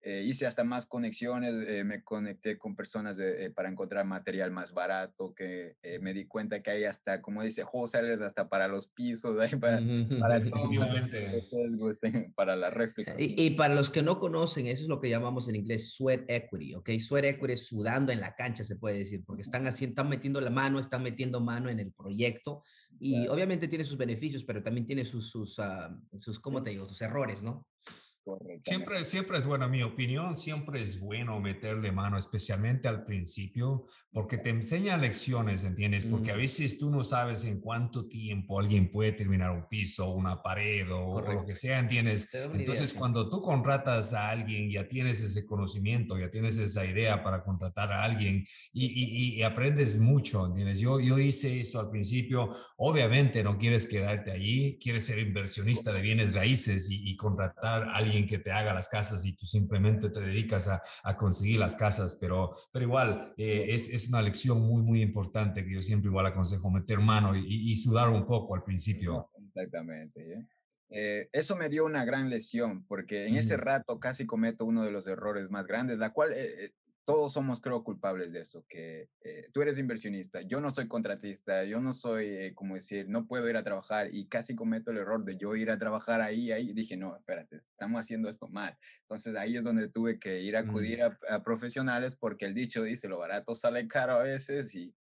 [0.03, 4.73] eh, hice hasta más conexiones, eh, me conecté con personas eh, para encontrar material más
[4.73, 9.37] barato, que me di cuenta que hay hasta, como dice, wholesalers hasta para los pisos,
[9.61, 9.81] para,
[10.21, 10.41] para,
[12.35, 13.15] para la réplica.
[13.19, 16.25] Y, y, para los que no conocen, eso es lo que llamamos en inglés sweat
[16.29, 16.91] equity, ¿ok?
[16.99, 20.41] Sweat equity es sudando en la cancha, se puede decir, porque están haciendo, están metiendo
[20.41, 22.63] la mano, están metiendo mano en el proyecto
[23.05, 26.87] y obviamente tiene sus beneficios, pero también tiene sus, sus, uh, sus ¿cómo te digo?
[26.87, 27.67] Sus errores, ¿no?
[28.65, 34.39] Siempre, siempre es buena, mi opinión, siempre es bueno meterle mano, especialmente al principio, porque
[34.39, 36.07] te enseña lecciones, ¿entiendes?
[36.07, 40.41] Porque a veces tú no sabes en cuánto tiempo alguien puede terminar un piso, una
[40.41, 42.29] pared o, lo que sea, ¿entiendes?
[42.55, 47.43] Entonces, cuando tú contratas a alguien, ya tienes ese conocimiento, ya tienes esa idea para
[47.43, 50.79] contratar a alguien y, y, aprendes mucho, ¿entiendes?
[50.79, 56.03] Yo, yo hice esto al principio, obviamente no quieres quedarte allí, quieres ser inversionista de
[56.03, 60.11] bienes raíces y, y contratar a alguien que te haga las casas y tú simplemente
[60.11, 64.61] te dedicas a, a conseguir las casas, pero, pero igual eh, es, es, una lección
[64.61, 68.55] muy, muy importante que yo siempre igual aconsejo meter mano y, y sudar un poco
[68.55, 69.31] al principio.
[69.47, 70.33] Exactamente.
[70.33, 70.47] ¿eh?
[70.91, 74.91] Eh, eso me dio una gran lesión porque en ese rato casi cometo uno de
[74.91, 76.35] los errores más grandes, la cual
[77.05, 81.65] todos somos, creo, culpables de eso, que eh, tú eres inversionista, yo no soy contratista,
[81.65, 84.99] yo no soy, eh, como decir, no puedo ir a trabajar y casi cometo el
[84.99, 88.79] error de yo ir a trabajar ahí, ahí, dije, no, espérate, estamos haciendo esto mal.
[89.01, 90.69] Entonces ahí es donde tuve que ir a mm.
[90.69, 94.95] acudir a, a, profesionales porque el dicho dice, lo barato sale caro a veces y,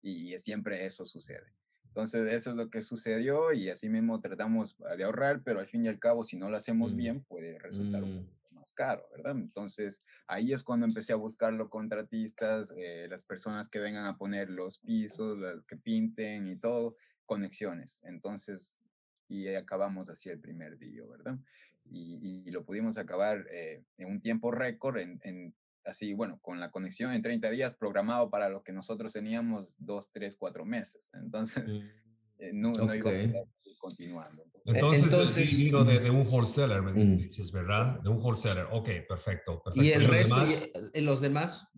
[0.00, 1.52] y siempre eso sucede.
[1.88, 5.84] Entonces, eso es lo que sucedió y así mismo tratamos de ahorrar, pero al fin
[5.84, 6.96] y al cabo, si no lo hacemos mm.
[6.96, 9.32] bien, puede resultar un mm más caro, ¿verdad?
[9.32, 14.16] Entonces ahí es cuando empecé a buscar los contratistas, eh, las personas que vengan a
[14.16, 16.96] poner los pisos, las que pinten y todo.
[17.24, 18.02] conexiones.
[18.04, 18.78] Entonces,
[19.28, 21.38] y acabamos así el primer día, ¿verdad?
[21.84, 27.12] Y, lo pudimos acabar eh, en un tiempo récord, en, así, bueno, con la conexión
[27.12, 31.10] en 30 días programado para lo que nosotros teníamos dos, tres, cuatro meses.
[31.14, 31.80] Entonces, mm.
[32.38, 33.46] eh, no, no iba a
[33.78, 34.51] continuando.
[34.64, 37.16] Entonces, Entonces vino de, de, un wholesaler, me mm.
[37.18, 38.00] dices, ¿verdad?
[38.00, 38.66] De un wholesaler.
[38.70, 39.62] Ok, perfecto.
[39.62, 39.82] perfecto.
[39.82, 40.46] ¿Y el resto,
[40.94, 41.68] y los demás?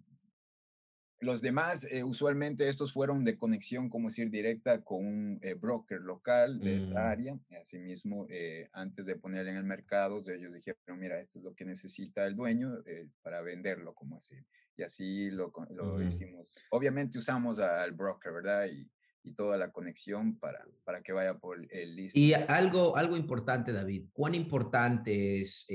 [1.21, 6.01] Los demás, eh, usualmente estos fueron de conexión, como decir, directa con un eh, broker
[6.03, 7.11] local de esta mm.
[7.13, 7.39] área.
[7.63, 11.65] Asimismo, eh, antes de ponerlo en el mercado, ellos dijeron, mira, esto es lo que
[11.65, 12.77] necesita el dueño
[13.23, 14.45] para venderlo, como decir.
[14.77, 16.53] Y así lo, lo hicimos.
[16.71, 18.67] Obviamente usamos al broker, ¿verdad?
[18.67, 18.87] Y,
[19.25, 22.17] y, toda la conexión para, para que vaya por el list.
[22.17, 25.67] Y algo, algo importante, David, ¿cuán importante es...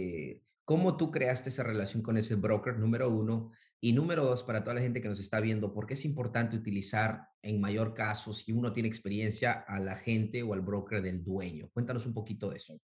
[0.70, 3.50] ¿Cómo tú creaste esa relación con ese broker, número uno?
[3.82, 6.56] Y número dos, para toda la gente que nos está viendo, ¿por qué es importante
[6.56, 11.24] utilizar en mayor caso, si uno tiene experiencia, a la gente o al broker del
[11.24, 11.70] dueño?
[11.74, 12.80] Cuéntanos un poquito de eso.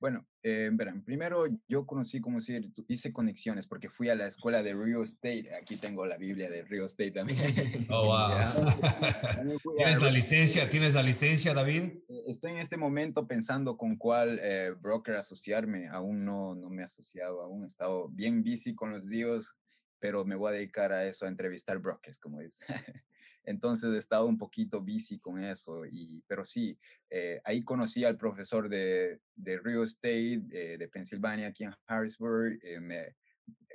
[0.00, 4.62] Bueno, eh, verán, primero yo conocí, como decir, hice conexiones porque fui a la escuela
[4.62, 5.52] de real estate.
[5.54, 7.86] Aquí tengo la Biblia de real estate también.
[7.90, 8.06] Oh,
[9.66, 9.76] wow.
[9.76, 10.70] ¿Tienes la licencia?
[10.70, 11.82] ¿Tienes la licencia, David?
[12.08, 15.88] Eh, estoy en este momento pensando con cuál eh, broker asociarme.
[15.88, 19.56] Aún no, no me he asociado, aún he estado bien busy con los días
[20.00, 22.64] pero me voy a dedicar a eso, a entrevistar brokers, como dice.
[23.48, 28.18] Entonces he estado un poquito busy con eso, y, pero sí, eh, ahí conocí al
[28.18, 32.58] profesor de, de real estate eh, de Pensilvania, aquí en Harrisburg.
[32.62, 33.16] Eh, me,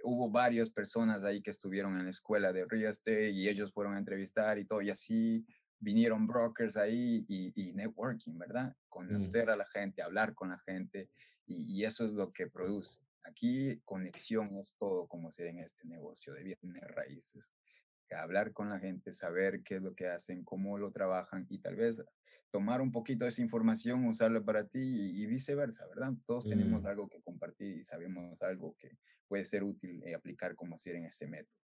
[0.04, 3.96] hubo varias personas ahí que estuvieron en la escuela de real estate y ellos fueron
[3.96, 5.44] a entrevistar y todo, y así
[5.80, 8.68] vinieron brokers ahí y, networking, ¿verdad?
[8.68, 8.90] Mm.
[8.90, 11.10] Conocer a la gente, hablar con la gente,
[11.48, 13.00] y, y eso es lo que produce.
[13.24, 17.56] Aquí conexión es todo como ser en este negocio de bienes raíces.
[18.12, 21.76] Hablar con la gente, saber qué es lo que hacen, cómo lo trabajan y tal
[21.76, 22.04] vez
[22.52, 26.14] tomar un poquito de esa información, usarla para ti y, viceversa, ¿verdad?
[26.26, 26.86] Todos tenemos mm.
[26.86, 31.06] algo que compartir y sabemos algo que puede ser útil y aplicar como hacer en
[31.06, 31.58] ese método.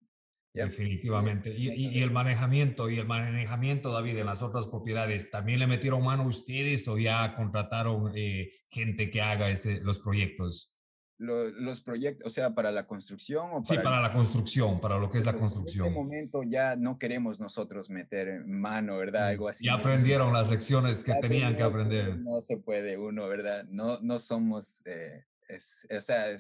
[0.54, 1.54] Definitivamente.
[1.56, 6.24] Y, el manejamiento, y el manejamiento, David, en las otras propiedades, ¿también le metieron mano
[6.24, 10.77] a ustedes o ya contrataron eh, gente que haga ese, los proyectos?
[11.18, 13.64] Los proyectos, o sea, para la construcción o para...
[13.64, 15.88] Sí, para la construcción, para lo que es la construcción.
[15.88, 19.28] En este momento ya no queremos nosotros meter mano, ¿verdad?
[19.28, 19.66] Algo así.
[19.66, 22.20] Ya aprendieron las lecciones que tenían que aprender.
[22.20, 23.66] No se puede uno, ¿verdad?
[23.70, 25.26] No, no somos, eh,
[25.96, 26.36] o sea,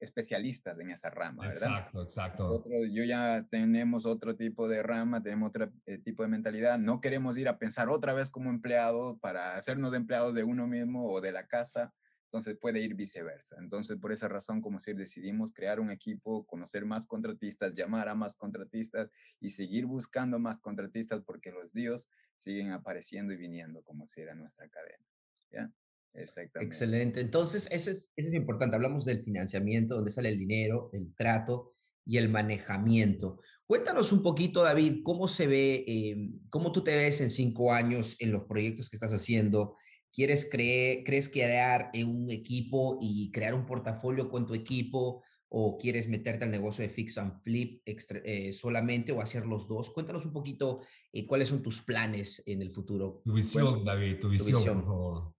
[0.00, 1.70] especialistas en esa rama, ¿verdad?
[1.70, 2.64] Exacto, exacto.
[2.90, 6.78] yo ya tenemos otro tipo de rama, tenemos otro eh, tipo de mentalidad.
[6.78, 10.66] No queremos ir a pensar otra vez como empleado para hacernos de empleados de uno
[10.66, 11.92] mismo o de la casa
[12.28, 13.56] entonces puede ir viceversa.
[13.58, 18.14] Entonces, por esa razón, como si decidimos crear un equipo, conocer más contratistas, llamar a
[18.14, 19.10] más contratistas
[19.40, 24.34] y seguir buscando más contratistas porque los dios siguen apareciendo y viniendo como si era
[24.34, 25.04] nuestra cadena.
[25.50, 25.72] ¿Ya?
[26.12, 26.66] Exactamente.
[26.66, 27.20] Excelente.
[27.22, 28.76] Entonces, eso es, eso es importante.
[28.76, 31.72] Hablamos del financiamiento, dónde sale el dinero, el trato
[32.04, 33.40] y el manejamiento.
[33.66, 38.16] Cuéntanos un poquito, David, cómo se ve, eh, cómo tú te ves en cinco años
[38.20, 39.76] en los proyectos que estás haciendo,
[40.12, 45.22] ¿Quieres creer, crees crear un equipo y crear un portafolio con tu equipo?
[45.50, 49.90] ¿O quieres meterte al negocio de fix and flip eh, solamente o hacer los dos?
[49.90, 50.80] Cuéntanos un poquito
[51.12, 53.22] eh, cuáles son tus planes en el futuro.
[53.24, 55.37] Tu visión, David, tu visión, por favor.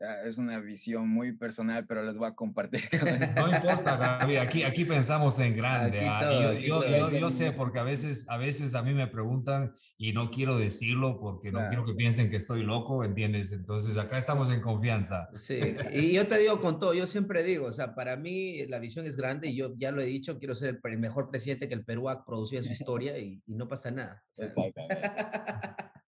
[0.00, 2.82] Ah, es una visión muy personal, pero les voy a compartir.
[3.36, 6.06] No importa, Gaby, aquí, aquí pensamos en grande.
[6.08, 10.12] Ah, yo, yo, yo, sé, porque a veces, a veces a mí me preguntan y
[10.12, 13.50] no quiero decirlo porque no quiero que piensen que estoy loco, ¿entiendes?
[13.52, 15.28] Entonces acá estamos en confianza.
[15.34, 15.60] Sí,
[15.92, 19.06] y yo te digo con todo, yo siempre digo, o sea, para mí la visión
[19.06, 21.84] es grande y yo ya lo he dicho, quiero ser el, mejor presidente que el
[21.84, 24.22] Perú ha producido en su historia y, y no pasa nada.
[24.36, 24.84] Exactamente.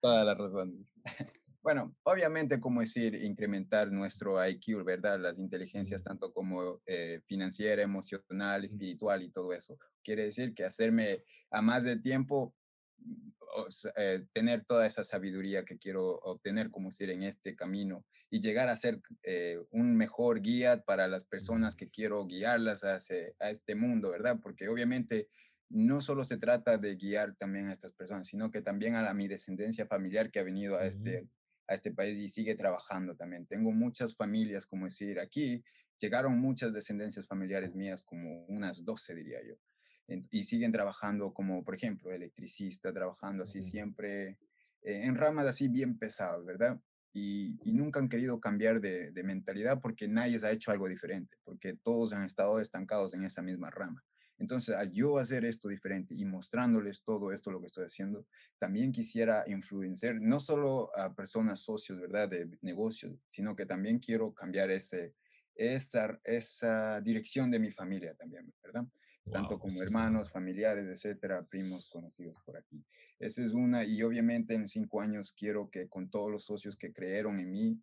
[0.00, 0.94] Todas las razones.
[1.62, 5.20] Bueno, obviamente, como decir, incrementar nuestro IQ, ¿verdad?
[5.20, 9.78] Las inteligencias, tanto como eh, financiera, emocional, espiritual y todo eso.
[10.02, 12.54] Quiere decir que hacerme a más de tiempo,
[12.96, 13.30] mm,
[13.96, 18.68] eh, tener toda esa sabiduría que quiero obtener, como decir, en este camino y llegar
[18.68, 22.96] a ser eh, un mejor guía para las personas que quiero guiarlas a,
[23.38, 24.38] a este mundo, ¿verdad?
[24.40, 25.28] Porque obviamente
[25.68, 29.14] no solo se trata de guiar también a estas personas, sino que también a la,
[29.14, 31.28] mi descendencia familiar que ha venido a este
[31.70, 33.46] a este país y sigue trabajando también.
[33.46, 35.62] Tengo muchas familias, como decir, aquí
[35.98, 39.54] llegaron muchas descendencias familiares mías, como unas 12 diría yo,
[40.32, 44.30] y siguen trabajando como, por ejemplo, electricista, trabajando así siempre
[44.82, 46.80] eh, en ramas así bien pesadas, ¿verdad?
[47.12, 51.74] Y, nunca han querido cambiar de, de, mentalidad porque nadie ha hecho algo diferente, porque
[51.74, 54.02] todos han estado estancados en esa misma rama.
[54.40, 58.26] Entonces, al yo hacer esto diferente y mostrándoles todo esto, lo que estoy haciendo,
[58.58, 64.32] también quisiera influenciar no solo a personas socios, ¿verdad?, de negocios, sino que también quiero
[64.32, 65.14] cambiar ese,
[65.54, 68.86] esa, esa dirección de mi familia también, ¿verdad?
[69.30, 72.82] Tanto como hermanos, familiares, etcétera, primos conocidos por aquí.
[73.18, 76.94] Esa es una, y obviamente en cinco años quiero que con todos los socios que
[76.94, 77.82] creyeron en mí,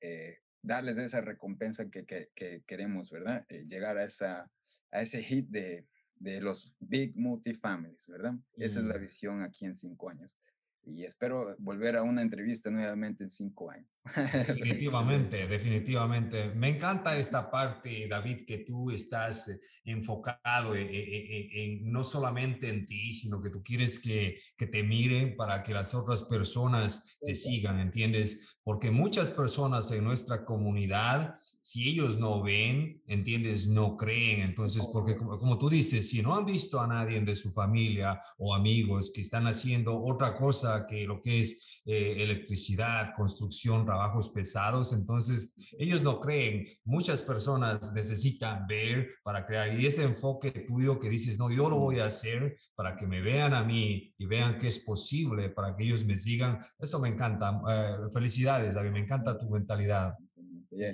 [0.00, 3.46] eh, darles esa recompensa que, que, queremos, ¿verdad?
[3.48, 4.50] Eh, llegar a, esa,
[4.90, 5.86] a ese hit de,
[6.22, 8.34] de los big multifamilies, ¿verdad?
[8.56, 9.00] Esa es la mm.
[9.00, 10.36] visión aquí en cinco años
[10.84, 14.00] y espero volver a una entrevista nuevamente en cinco años.
[14.46, 16.54] Definitivamente, definitivamente.
[16.54, 22.02] Me encanta esta parte, David, que tú estás eh, enfocado en, eh, eh, en, no
[22.02, 26.22] solamente en ti, sino que tú quieres que, que, te miren para que las otras
[26.24, 28.58] personas te sigan, ¿entiendes?
[28.64, 33.68] Porque muchas personas en nuestra comunidad, si ellos no ven, ¿entiendes?
[33.68, 34.42] No creen.
[34.42, 38.20] Entonces, porque como, como tú dices, si no han visto a nadie de su familia
[38.38, 44.28] o amigos que están haciendo otra cosa, que lo que es eh, electricidad, construcción, trabajos
[44.30, 44.92] pesados.
[44.92, 46.64] Entonces, ellos no creen.
[46.84, 49.76] Muchas personas necesitan ver para crear.
[49.76, 53.20] Y ese enfoque tuyo que dices, no, yo lo voy a hacer para que me
[53.20, 56.60] vean a mí y vean que es posible, para que ellos me sigan.
[56.78, 57.60] Eso me encanta.
[57.68, 58.90] Eh, felicidades, David.
[58.90, 60.16] Me encanta tu mentalidad.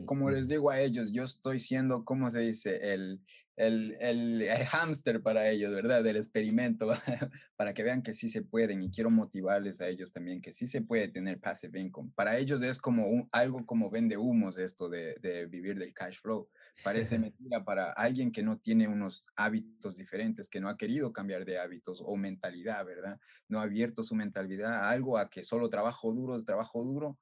[0.04, 2.92] Como les digo a ellos, yo estoy siendo, ¿cómo se dice?
[2.92, 3.20] El,
[3.58, 6.02] el, el, hámster para ellos, ¿verdad?
[6.02, 6.88] Del experimento,
[7.56, 10.66] para que vean que sí se pueden y quiero motivarles a ellos también que sí
[10.66, 12.10] se puede tener passive income.
[12.14, 16.20] Para ellos es como un, algo como vende humos esto de, de vivir del cash
[16.20, 16.48] flow.
[16.84, 21.44] Parece mentira para alguien que no tiene unos hábitos diferentes, que no ha querido cambiar
[21.44, 23.18] de hábitos o mentalidad, ¿verdad?
[23.48, 27.18] No ha abierto su mentalidad a algo a que solo trabajo duro, trabajo duro.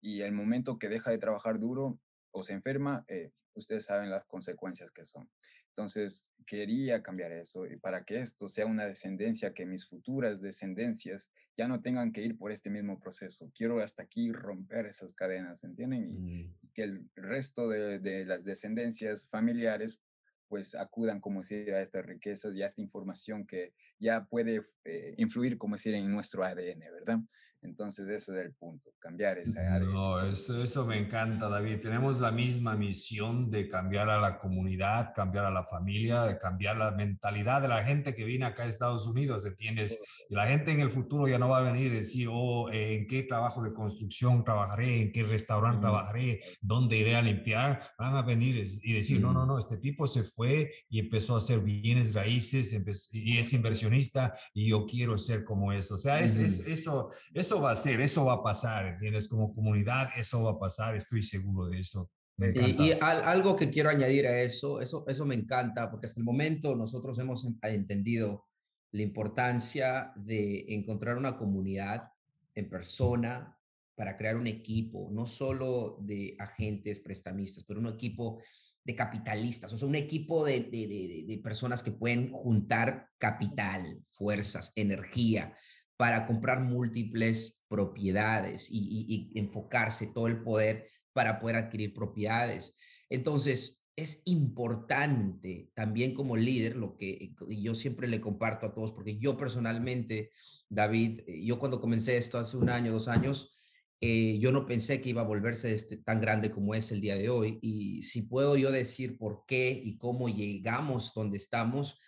[0.00, 1.98] Y el momento que deja de trabajar duro
[2.30, 5.28] o se enferma, eh, ustedes saben las consecuencias que son.
[5.68, 11.30] Entonces, quería cambiar eso y para que esto sea una descendencia, que mis futuras descendencias
[11.56, 13.50] ya no tengan que ir por este mismo proceso.
[13.54, 16.10] Quiero hasta aquí romper esas cadenas, ¿entienden?
[16.10, 16.54] Y, mm.
[16.74, 20.02] que el resto de, las descendencias familiares
[20.48, 25.14] pues acudan, como decir, a estas riquezas y a esta información que ya puede eh,
[25.16, 27.20] influir, como decir, en nuestro ADN, ¿verdad?
[27.62, 29.86] Entonces ese es el punto, cambiar esa área.
[29.86, 31.80] No, eso, eso me encanta, David.
[31.80, 36.78] Tenemos la misma misión de cambiar a la comunidad, cambiar a la familia, de cambiar
[36.78, 40.02] la mentalidad de la gente que viene acá a Estados Unidos, ¿entiendes?
[40.30, 43.06] Y la gente en el futuro ya no va a venir y decir, oh, ¿en
[43.06, 45.02] qué trabajo de construcción trabajaré?
[45.02, 46.40] ¿En qué restaurante trabajaré?
[46.62, 47.82] ¿Dónde iré a limpiar?
[47.98, 51.38] Van a venir y decir, no, no, no, este tipo se fue y empezó a
[51.38, 52.72] hacer bienes raíces
[53.12, 55.96] y es inversionista y yo quiero ser como eso.
[55.96, 59.26] O sea, es, es eso, eso eso va a ser, eso va a pasar, ¿entiendes?
[59.26, 62.08] Como comunidad, eso va a pasar, estoy seguro de eso.
[62.38, 66.76] Y, algo que quiero añadir a eso, eso, eso me encanta, porque hasta el momento
[66.76, 68.46] nosotros hemos entendido
[68.92, 72.12] la importancia de encontrar una comunidad
[72.54, 73.58] en persona
[73.96, 78.40] para crear un equipo, no solo de agentes prestamistas, pero un equipo
[78.84, 84.72] de capitalistas, o sea, un equipo de, de, de personas que pueden juntar capital, fuerzas,
[84.76, 85.52] energía,
[86.00, 92.74] para comprar múltiples propiedades y, enfocarse todo el poder para poder adquirir propiedades.
[93.10, 99.18] Entonces, es importante también como líder, lo que yo siempre le comparto a todos, porque
[99.18, 100.30] yo personalmente,
[100.70, 103.54] David, eh, yo cuando comencé esto hace un año, dos años,
[104.00, 107.16] eh, yo no pensé que iba a volverse este, tan grande como es el día
[107.16, 107.58] de hoy.
[107.60, 111.98] Y si puedo yo decir por qué y cómo llegamos donde estamos,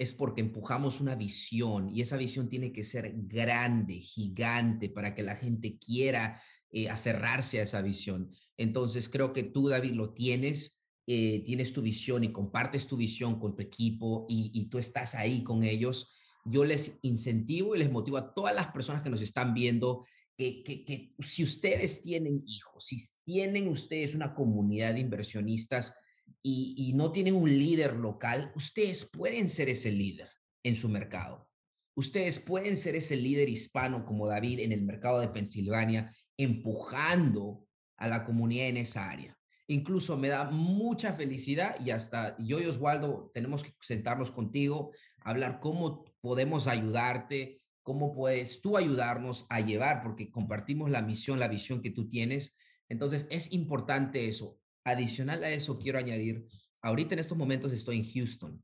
[0.00, 5.22] es porque empujamos una visión y esa visión tiene que ser grande, gigante, para que
[5.22, 8.32] la gente quiera eh, aferrarse a esa visión.
[8.56, 13.38] Entonces, creo que tú, David, lo tienes, eh, tienes tu visión y compartes tu visión
[13.38, 16.08] con tu equipo y, tú estás ahí con ellos.
[16.46, 20.62] Yo les incentivo y les motivo a todas las personas que nos están viendo que,
[20.64, 25.94] que si ustedes tienen hijos, si tienen ustedes una comunidad de inversionistas,
[26.42, 30.28] y, no tienen un líder local, ustedes pueden ser ese líder
[30.62, 31.48] en su mercado.
[31.94, 38.08] Ustedes pueden ser ese líder hispano como David en el mercado de Pensilvania, empujando a
[38.08, 39.36] la comunidad en esa área.
[39.66, 45.60] Incluso me da mucha felicidad y hasta yo y Oswaldo tenemos que sentarnos contigo, hablar
[45.60, 51.82] cómo podemos ayudarte, cómo puedes tú ayudarnos a llevar, porque compartimos la misión, la visión
[51.82, 52.56] que tú tienes.
[52.88, 54.59] Entonces es importante eso.
[54.84, 56.46] Adicional a eso, quiero añadir,
[56.82, 58.62] ahorita en estos momentos estoy en Houston,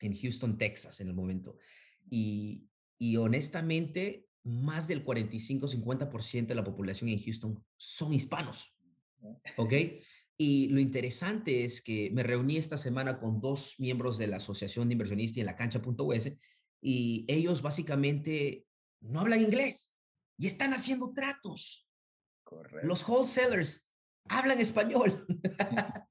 [0.00, 1.58] en Houston, Texas, en el momento.
[2.10, 8.74] Y, y honestamente, más del 45-50% de la población en Houston son hispanos.
[9.56, 9.72] ¿Ok?
[10.36, 14.88] Y lo interesante es que me reuní esta semana con dos miembros de la Asociación
[14.88, 16.32] de Inversionistas en la cancha.us
[16.82, 18.66] y ellos básicamente
[19.00, 19.96] no hablan inglés
[20.36, 21.88] y están haciendo tratos.
[22.82, 23.88] Los wholesalers
[24.28, 25.26] hablan español.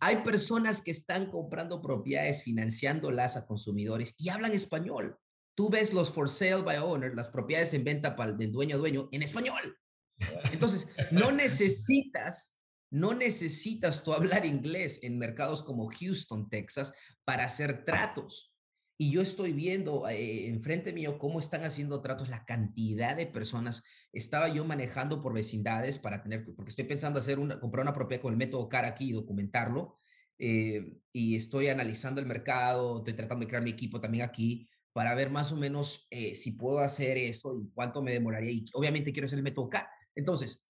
[0.00, 5.18] Hay personas que están comprando propiedades, financiándolas a consumidores y hablan español.
[5.54, 8.78] Tú ves los for sale by owner, las propiedades en venta para el del dueño
[8.78, 9.78] dueño en español.
[10.52, 12.60] Entonces, no necesitas,
[12.90, 16.92] no necesitas tú hablar inglés en mercados como Houston, Texas,
[17.24, 18.55] para hacer tratos.
[18.98, 23.84] Y yo estoy viendo eh, enfrente mío cómo están haciendo tratos, la cantidad de personas.
[24.12, 28.22] Estaba yo manejando por vecindades para tener, porque estoy pensando hacer una, comprar una propiedad
[28.22, 29.96] con el método CAR aquí y documentarlo.
[30.38, 35.14] Eh, y estoy analizando el mercado, estoy tratando de crear mi equipo también aquí para
[35.14, 38.50] ver más o menos eh, si puedo hacer eso y cuánto me demoraría.
[38.50, 39.88] Y obviamente quiero hacer el método CAR.
[40.14, 40.66] Entonces,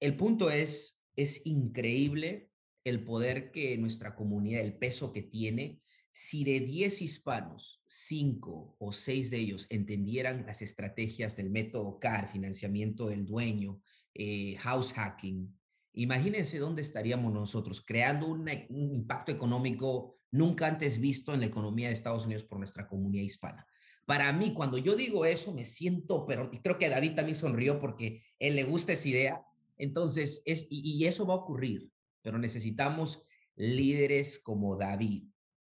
[0.00, 2.50] el punto es, es increíble
[2.82, 5.83] el poder que nuestra comunidad, el peso que tiene
[6.16, 12.28] si de 10 hispanos, 5 o 6 de ellos entendieran las estrategias del método CAR,
[12.28, 13.80] financiamiento del dueño,
[14.14, 15.52] eh, house hacking,
[15.94, 18.48] imagínense dónde estaríamos nosotros, creando un
[18.94, 23.66] impacto económico nunca antes visto en la economía de Estados Unidos por nuestra comunidad hispana.
[24.06, 28.22] Para mí, cuando yo digo eso, me siento, pero creo que David también sonrió porque
[28.38, 29.42] él le gusta esa idea.
[29.76, 31.90] Entonces, es, y eso va a ocurrir,
[32.22, 35.24] pero necesitamos líderes como David,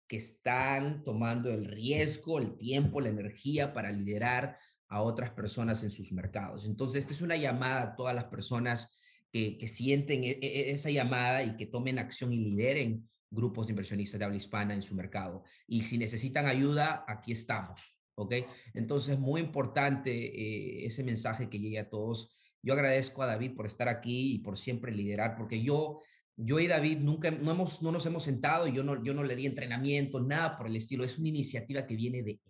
[0.09, 4.57] que están tomando el riesgo, el tiempo, la energía para liderar
[4.87, 6.65] a otras personas en sus mercados.
[6.65, 8.99] Entonces, esta es una llamada a todas las personas
[9.31, 14.17] que, sienten e, e, esa llamada y que tomen acción y lideren grupos de inversionistas
[14.17, 15.43] de habla hispana en su mercado.
[15.67, 17.95] Y si necesitan ayuda, aquí estamos.
[18.15, 18.33] ¿Ok?
[18.73, 22.35] Entonces, muy importante eh, ese mensaje que llegue a todos.
[22.63, 26.01] Yo agradezco a David por estar aquí y por siempre liderar, porque yo
[26.41, 29.35] yo y David nunca no, hemos, no nos hemos sentado yo no, yo no le
[29.35, 31.03] di entrenamiento, nada por el estilo.
[31.03, 32.41] Es una iniciativa que viene de él.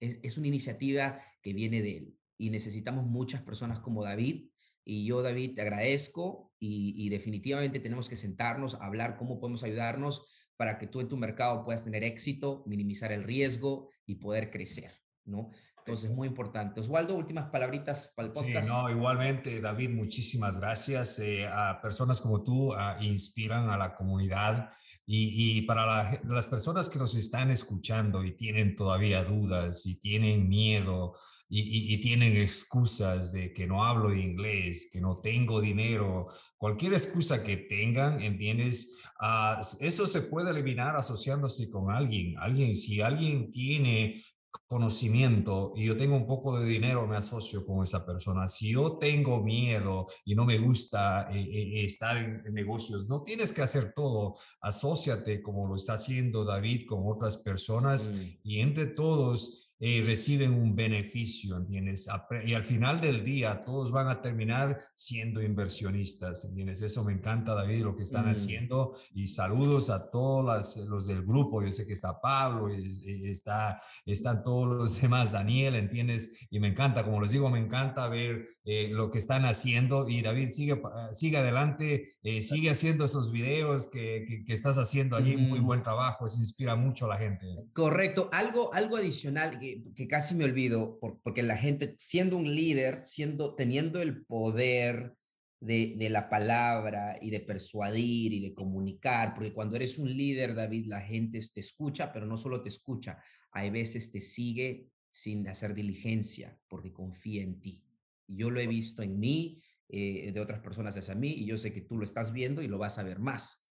[0.00, 2.14] Es, es una iniciativa que viene de él.
[2.38, 4.48] Y necesitamos muchas personas como David.
[4.84, 9.64] Y yo, David, te agradezco y, y definitivamente tenemos que sentarnos, a hablar cómo podemos
[9.64, 10.24] ayudarnos
[10.56, 14.92] para que tú en tu mercado puedas tener éxito, minimizar el riesgo y poder crecer,
[15.24, 15.50] ¿no?
[15.88, 16.80] Entonces, muy importante.
[16.80, 18.66] Oswaldo, últimas palabritas para el podcast.
[18.66, 21.18] Sí, no, igualmente, David, muchísimas gracias.
[21.18, 24.70] Eh, a personas como tú inspiran a la comunidad
[25.06, 31.14] y, para las personas que nos están escuchando y tienen todavía dudas y tienen miedo
[31.48, 36.26] y, tienen excusas de que no hablo inglés, que no tengo dinero,
[36.58, 38.98] cualquier excusa que tengan, ¿entiendes?
[39.18, 42.36] Ah, eso se puede eliminar asociándose con alguien.
[42.38, 44.22] Alguien, si alguien tiene
[44.66, 48.48] conocimiento y yo tengo un poco de dinero, me asocio con esa persona.
[48.48, 53.52] Si yo tengo miedo y no me gusta eh, eh, estar en, negocios, no tienes
[53.52, 54.36] que hacer todo.
[54.60, 58.38] Asociate como lo está haciendo David con otras personas mm.
[58.42, 62.08] y entre todos eh, reciben un beneficio, ¿entiendes?
[62.44, 66.82] Y al final del día todos van a terminar siendo inversionistas, ¿entiendes?
[66.82, 68.30] Eso me encanta, David, lo que están mm.
[68.30, 68.96] haciendo.
[69.14, 71.62] Y saludos a todos los del grupo.
[71.62, 76.48] Yo sé que está Pablo, y, está, están todos los demás, Daniel, ¿entiendes?
[76.50, 80.08] Y me encanta, como les digo, me encanta ver eh, lo que están haciendo.
[80.08, 80.80] Y David, sigue,
[81.12, 85.36] sigue adelante, eh, sigue haciendo esos videos que, que, estás haciendo allí.
[85.36, 87.46] Muy buen trabajo, eso inspira mucho a la gente.
[87.72, 88.28] Correcto.
[88.32, 89.67] Algo, algo adicional que,
[90.08, 95.14] casi me olvido, porque la gente, siendo un líder, siendo, teniendo el poder
[95.60, 100.54] de, de, la palabra y de persuadir y de comunicar, porque cuando eres un líder,
[100.54, 103.18] David, la gente te escucha, pero no solo te escucha,
[103.50, 107.84] hay veces te sigue sin hacer diligencia, porque confía en ti.
[108.26, 111.72] Yo lo he visto en mí, eh, de otras personas hacia mí, y yo sé
[111.72, 113.64] que tú lo estás viendo y lo vas a ver más.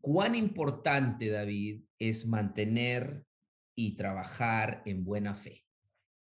[0.00, 3.24] ¿Cuán importante, David, es mantener
[3.74, 5.64] y trabajar en buena fe,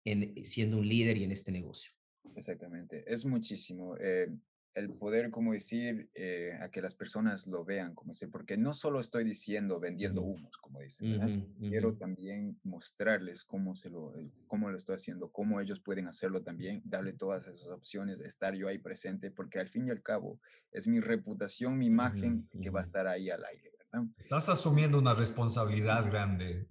[0.06, 1.93] en, eh, siendo un líder y en este negocio.
[2.36, 3.95] Exactamente, es muchísimo.
[3.97, 4.30] Eh,
[4.74, 8.74] el poder, como decir, eh, a que las personas lo vean, como decir, porque no
[8.74, 14.14] solo estoy diciendo vendiendo humos, como dicen, quiero también mostrarles cómo, se lo,
[14.47, 18.70] cómo lo estoy haciendo, cómo ellos pueden hacerlo también, darle todas esas opciones, estar yo
[18.70, 20.39] ahí presente, porque al fin y al cabo
[20.72, 23.72] es mi reputación, mi imagen que va a estar ahí al aire.
[24.18, 26.68] Estás asumiendo una responsabilidad grande.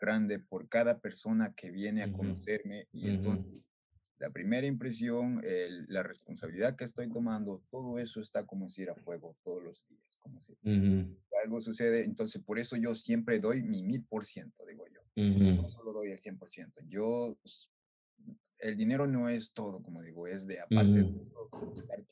[0.00, 3.66] Grande por cada persona que viene a conocerme y entonces
[4.18, 5.42] la primera impresión,
[5.88, 10.18] la responsabilidad que estoy tomando, todo eso está como si a fuego todos los días,
[10.20, 10.56] como si
[11.42, 12.04] algo sucede.
[12.04, 15.00] Entonces, por eso yo siempre doy mi mil por ciento, digo yo.
[15.16, 16.80] No solo doy el cien por ciento.
[16.86, 17.36] Yo,
[18.58, 21.50] el dinero no es todo, como digo, es de aparte de todo,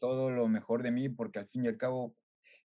[0.00, 2.14] todo lo mejor de mí, porque al fin y al cabo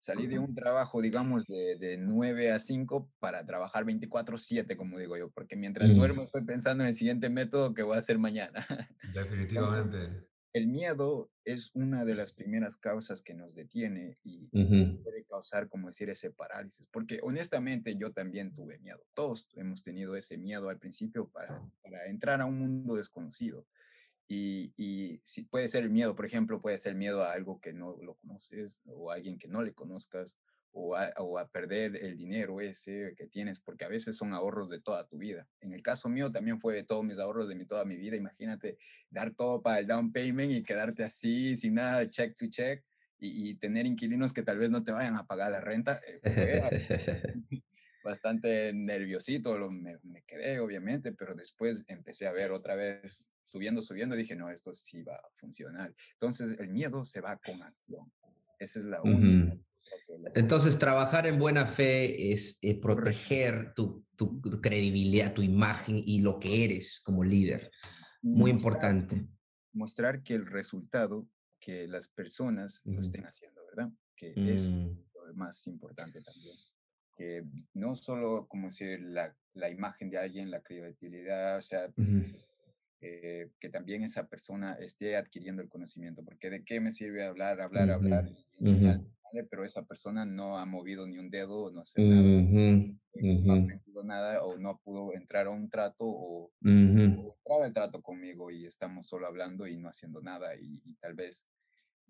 [0.03, 5.15] Salí de un trabajo, digamos, de, de 9 a 5 para trabajar 24/7, como digo
[5.15, 6.25] yo, porque mientras duermo mm.
[6.25, 8.67] estoy pensando en el siguiente método que voy a hacer mañana.
[9.13, 10.27] Definitivamente.
[10.51, 15.87] el miedo es una de las primeras causas que nos detiene y puede causar, como
[15.87, 16.85] decir, ese parálisis.
[16.87, 19.05] Porque honestamente yo también tuve miedo.
[19.13, 23.65] Todos hemos tenido ese miedo al principio para, para entrar a un mundo desconocido.
[24.27, 27.73] Y, y si puede ser el miedo, por ejemplo, puede ser miedo a algo que
[27.73, 30.39] no lo conoces o a alguien que no le conozcas
[30.71, 34.69] o a, o a, perder el dinero ese que tienes, porque a veces son ahorros
[34.69, 35.47] de toda tu vida.
[35.61, 38.15] En el caso mío también fue de todos mis ahorros de mi, toda mi vida.
[38.15, 38.77] Imagínate
[39.09, 42.83] dar todo para el down payment y quedarte así, sin nada, check to check,
[43.19, 46.01] y, tener inquilinos que tal vez no te vayan a pagar la renta.
[46.23, 46.61] Eh,
[48.03, 53.81] bastante nerviosito, lo, me, me quedé obviamente, pero después empecé a ver otra vez subiendo,
[53.81, 55.93] subiendo, dije, no, esto sí va a funcionar.
[56.13, 58.11] Entonces, el miedo se va con acción.
[58.59, 59.57] Esa es la única.
[60.35, 66.39] Entonces, trabajar en buena fe es eh, proteger tu, tu, credibilidad, tu imagen y lo
[66.39, 67.71] que eres como líder.
[68.21, 69.27] Muy importante.
[69.73, 71.27] Mostrar que el resultado,
[71.59, 73.91] que las personas lo estén haciendo, ¿verdad?
[74.15, 74.97] Que es mm.
[75.13, 76.55] lo más importante también.
[77.15, 77.43] Que
[77.73, 81.87] no solo, como decir, la, la imagen de alguien, la credibilidad, o sea,
[83.01, 87.61] eh, que también esa persona esté adquiriendo el conocimiento, porque de qué me sirve hablar,
[87.61, 88.29] hablar, hablar,
[89.49, 93.57] pero esa persona no ha movido ni un dedo, no hace nada, eh, no ha
[93.57, 98.65] aprendido nada o no pudo entrar a un trato o, entrar al trato conmigo y
[98.65, 101.47] estamos solo hablando y no haciendo nada y tal vez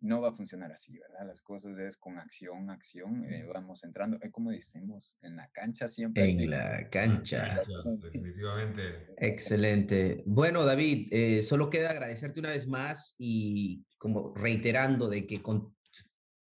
[0.03, 1.25] no va a funcionar así, ¿verdad?
[1.25, 5.87] Las cosas es con acción, acción, eh, vamos entrando, es como decimos, en la cancha
[5.87, 6.29] siempre.
[6.29, 7.61] En la cancha.
[8.01, 9.13] Definitivamente.
[9.17, 10.21] Excelente.
[10.25, 15.73] Bueno, David, eh, solo queda agradecerte una vez más y como reiterando de que con,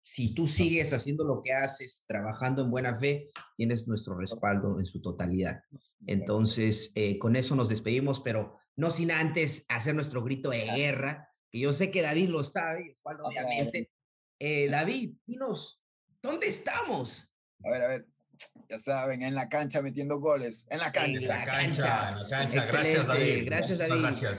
[0.01, 4.86] si tú sigues haciendo lo que haces, trabajando en buena fe, tienes nuestro respaldo en
[4.86, 5.62] su totalidad.
[6.07, 11.28] Entonces, eh, con eso nos despedimos, pero no sin antes hacer nuestro grito de guerra
[11.52, 13.89] que yo sé que David lo sabe, obviamente.
[14.39, 15.82] Eh, David, dinos,
[16.22, 17.32] ¿dónde estamos?
[17.64, 18.08] A ver, a ver.
[18.70, 20.66] Ya saben, en la cancha metiendo goles.
[20.70, 21.12] En la cancha.
[21.12, 22.66] En la cancha, en la cancha.
[22.66, 23.43] Gracias, David.
[23.45, 24.39] Gracias, David.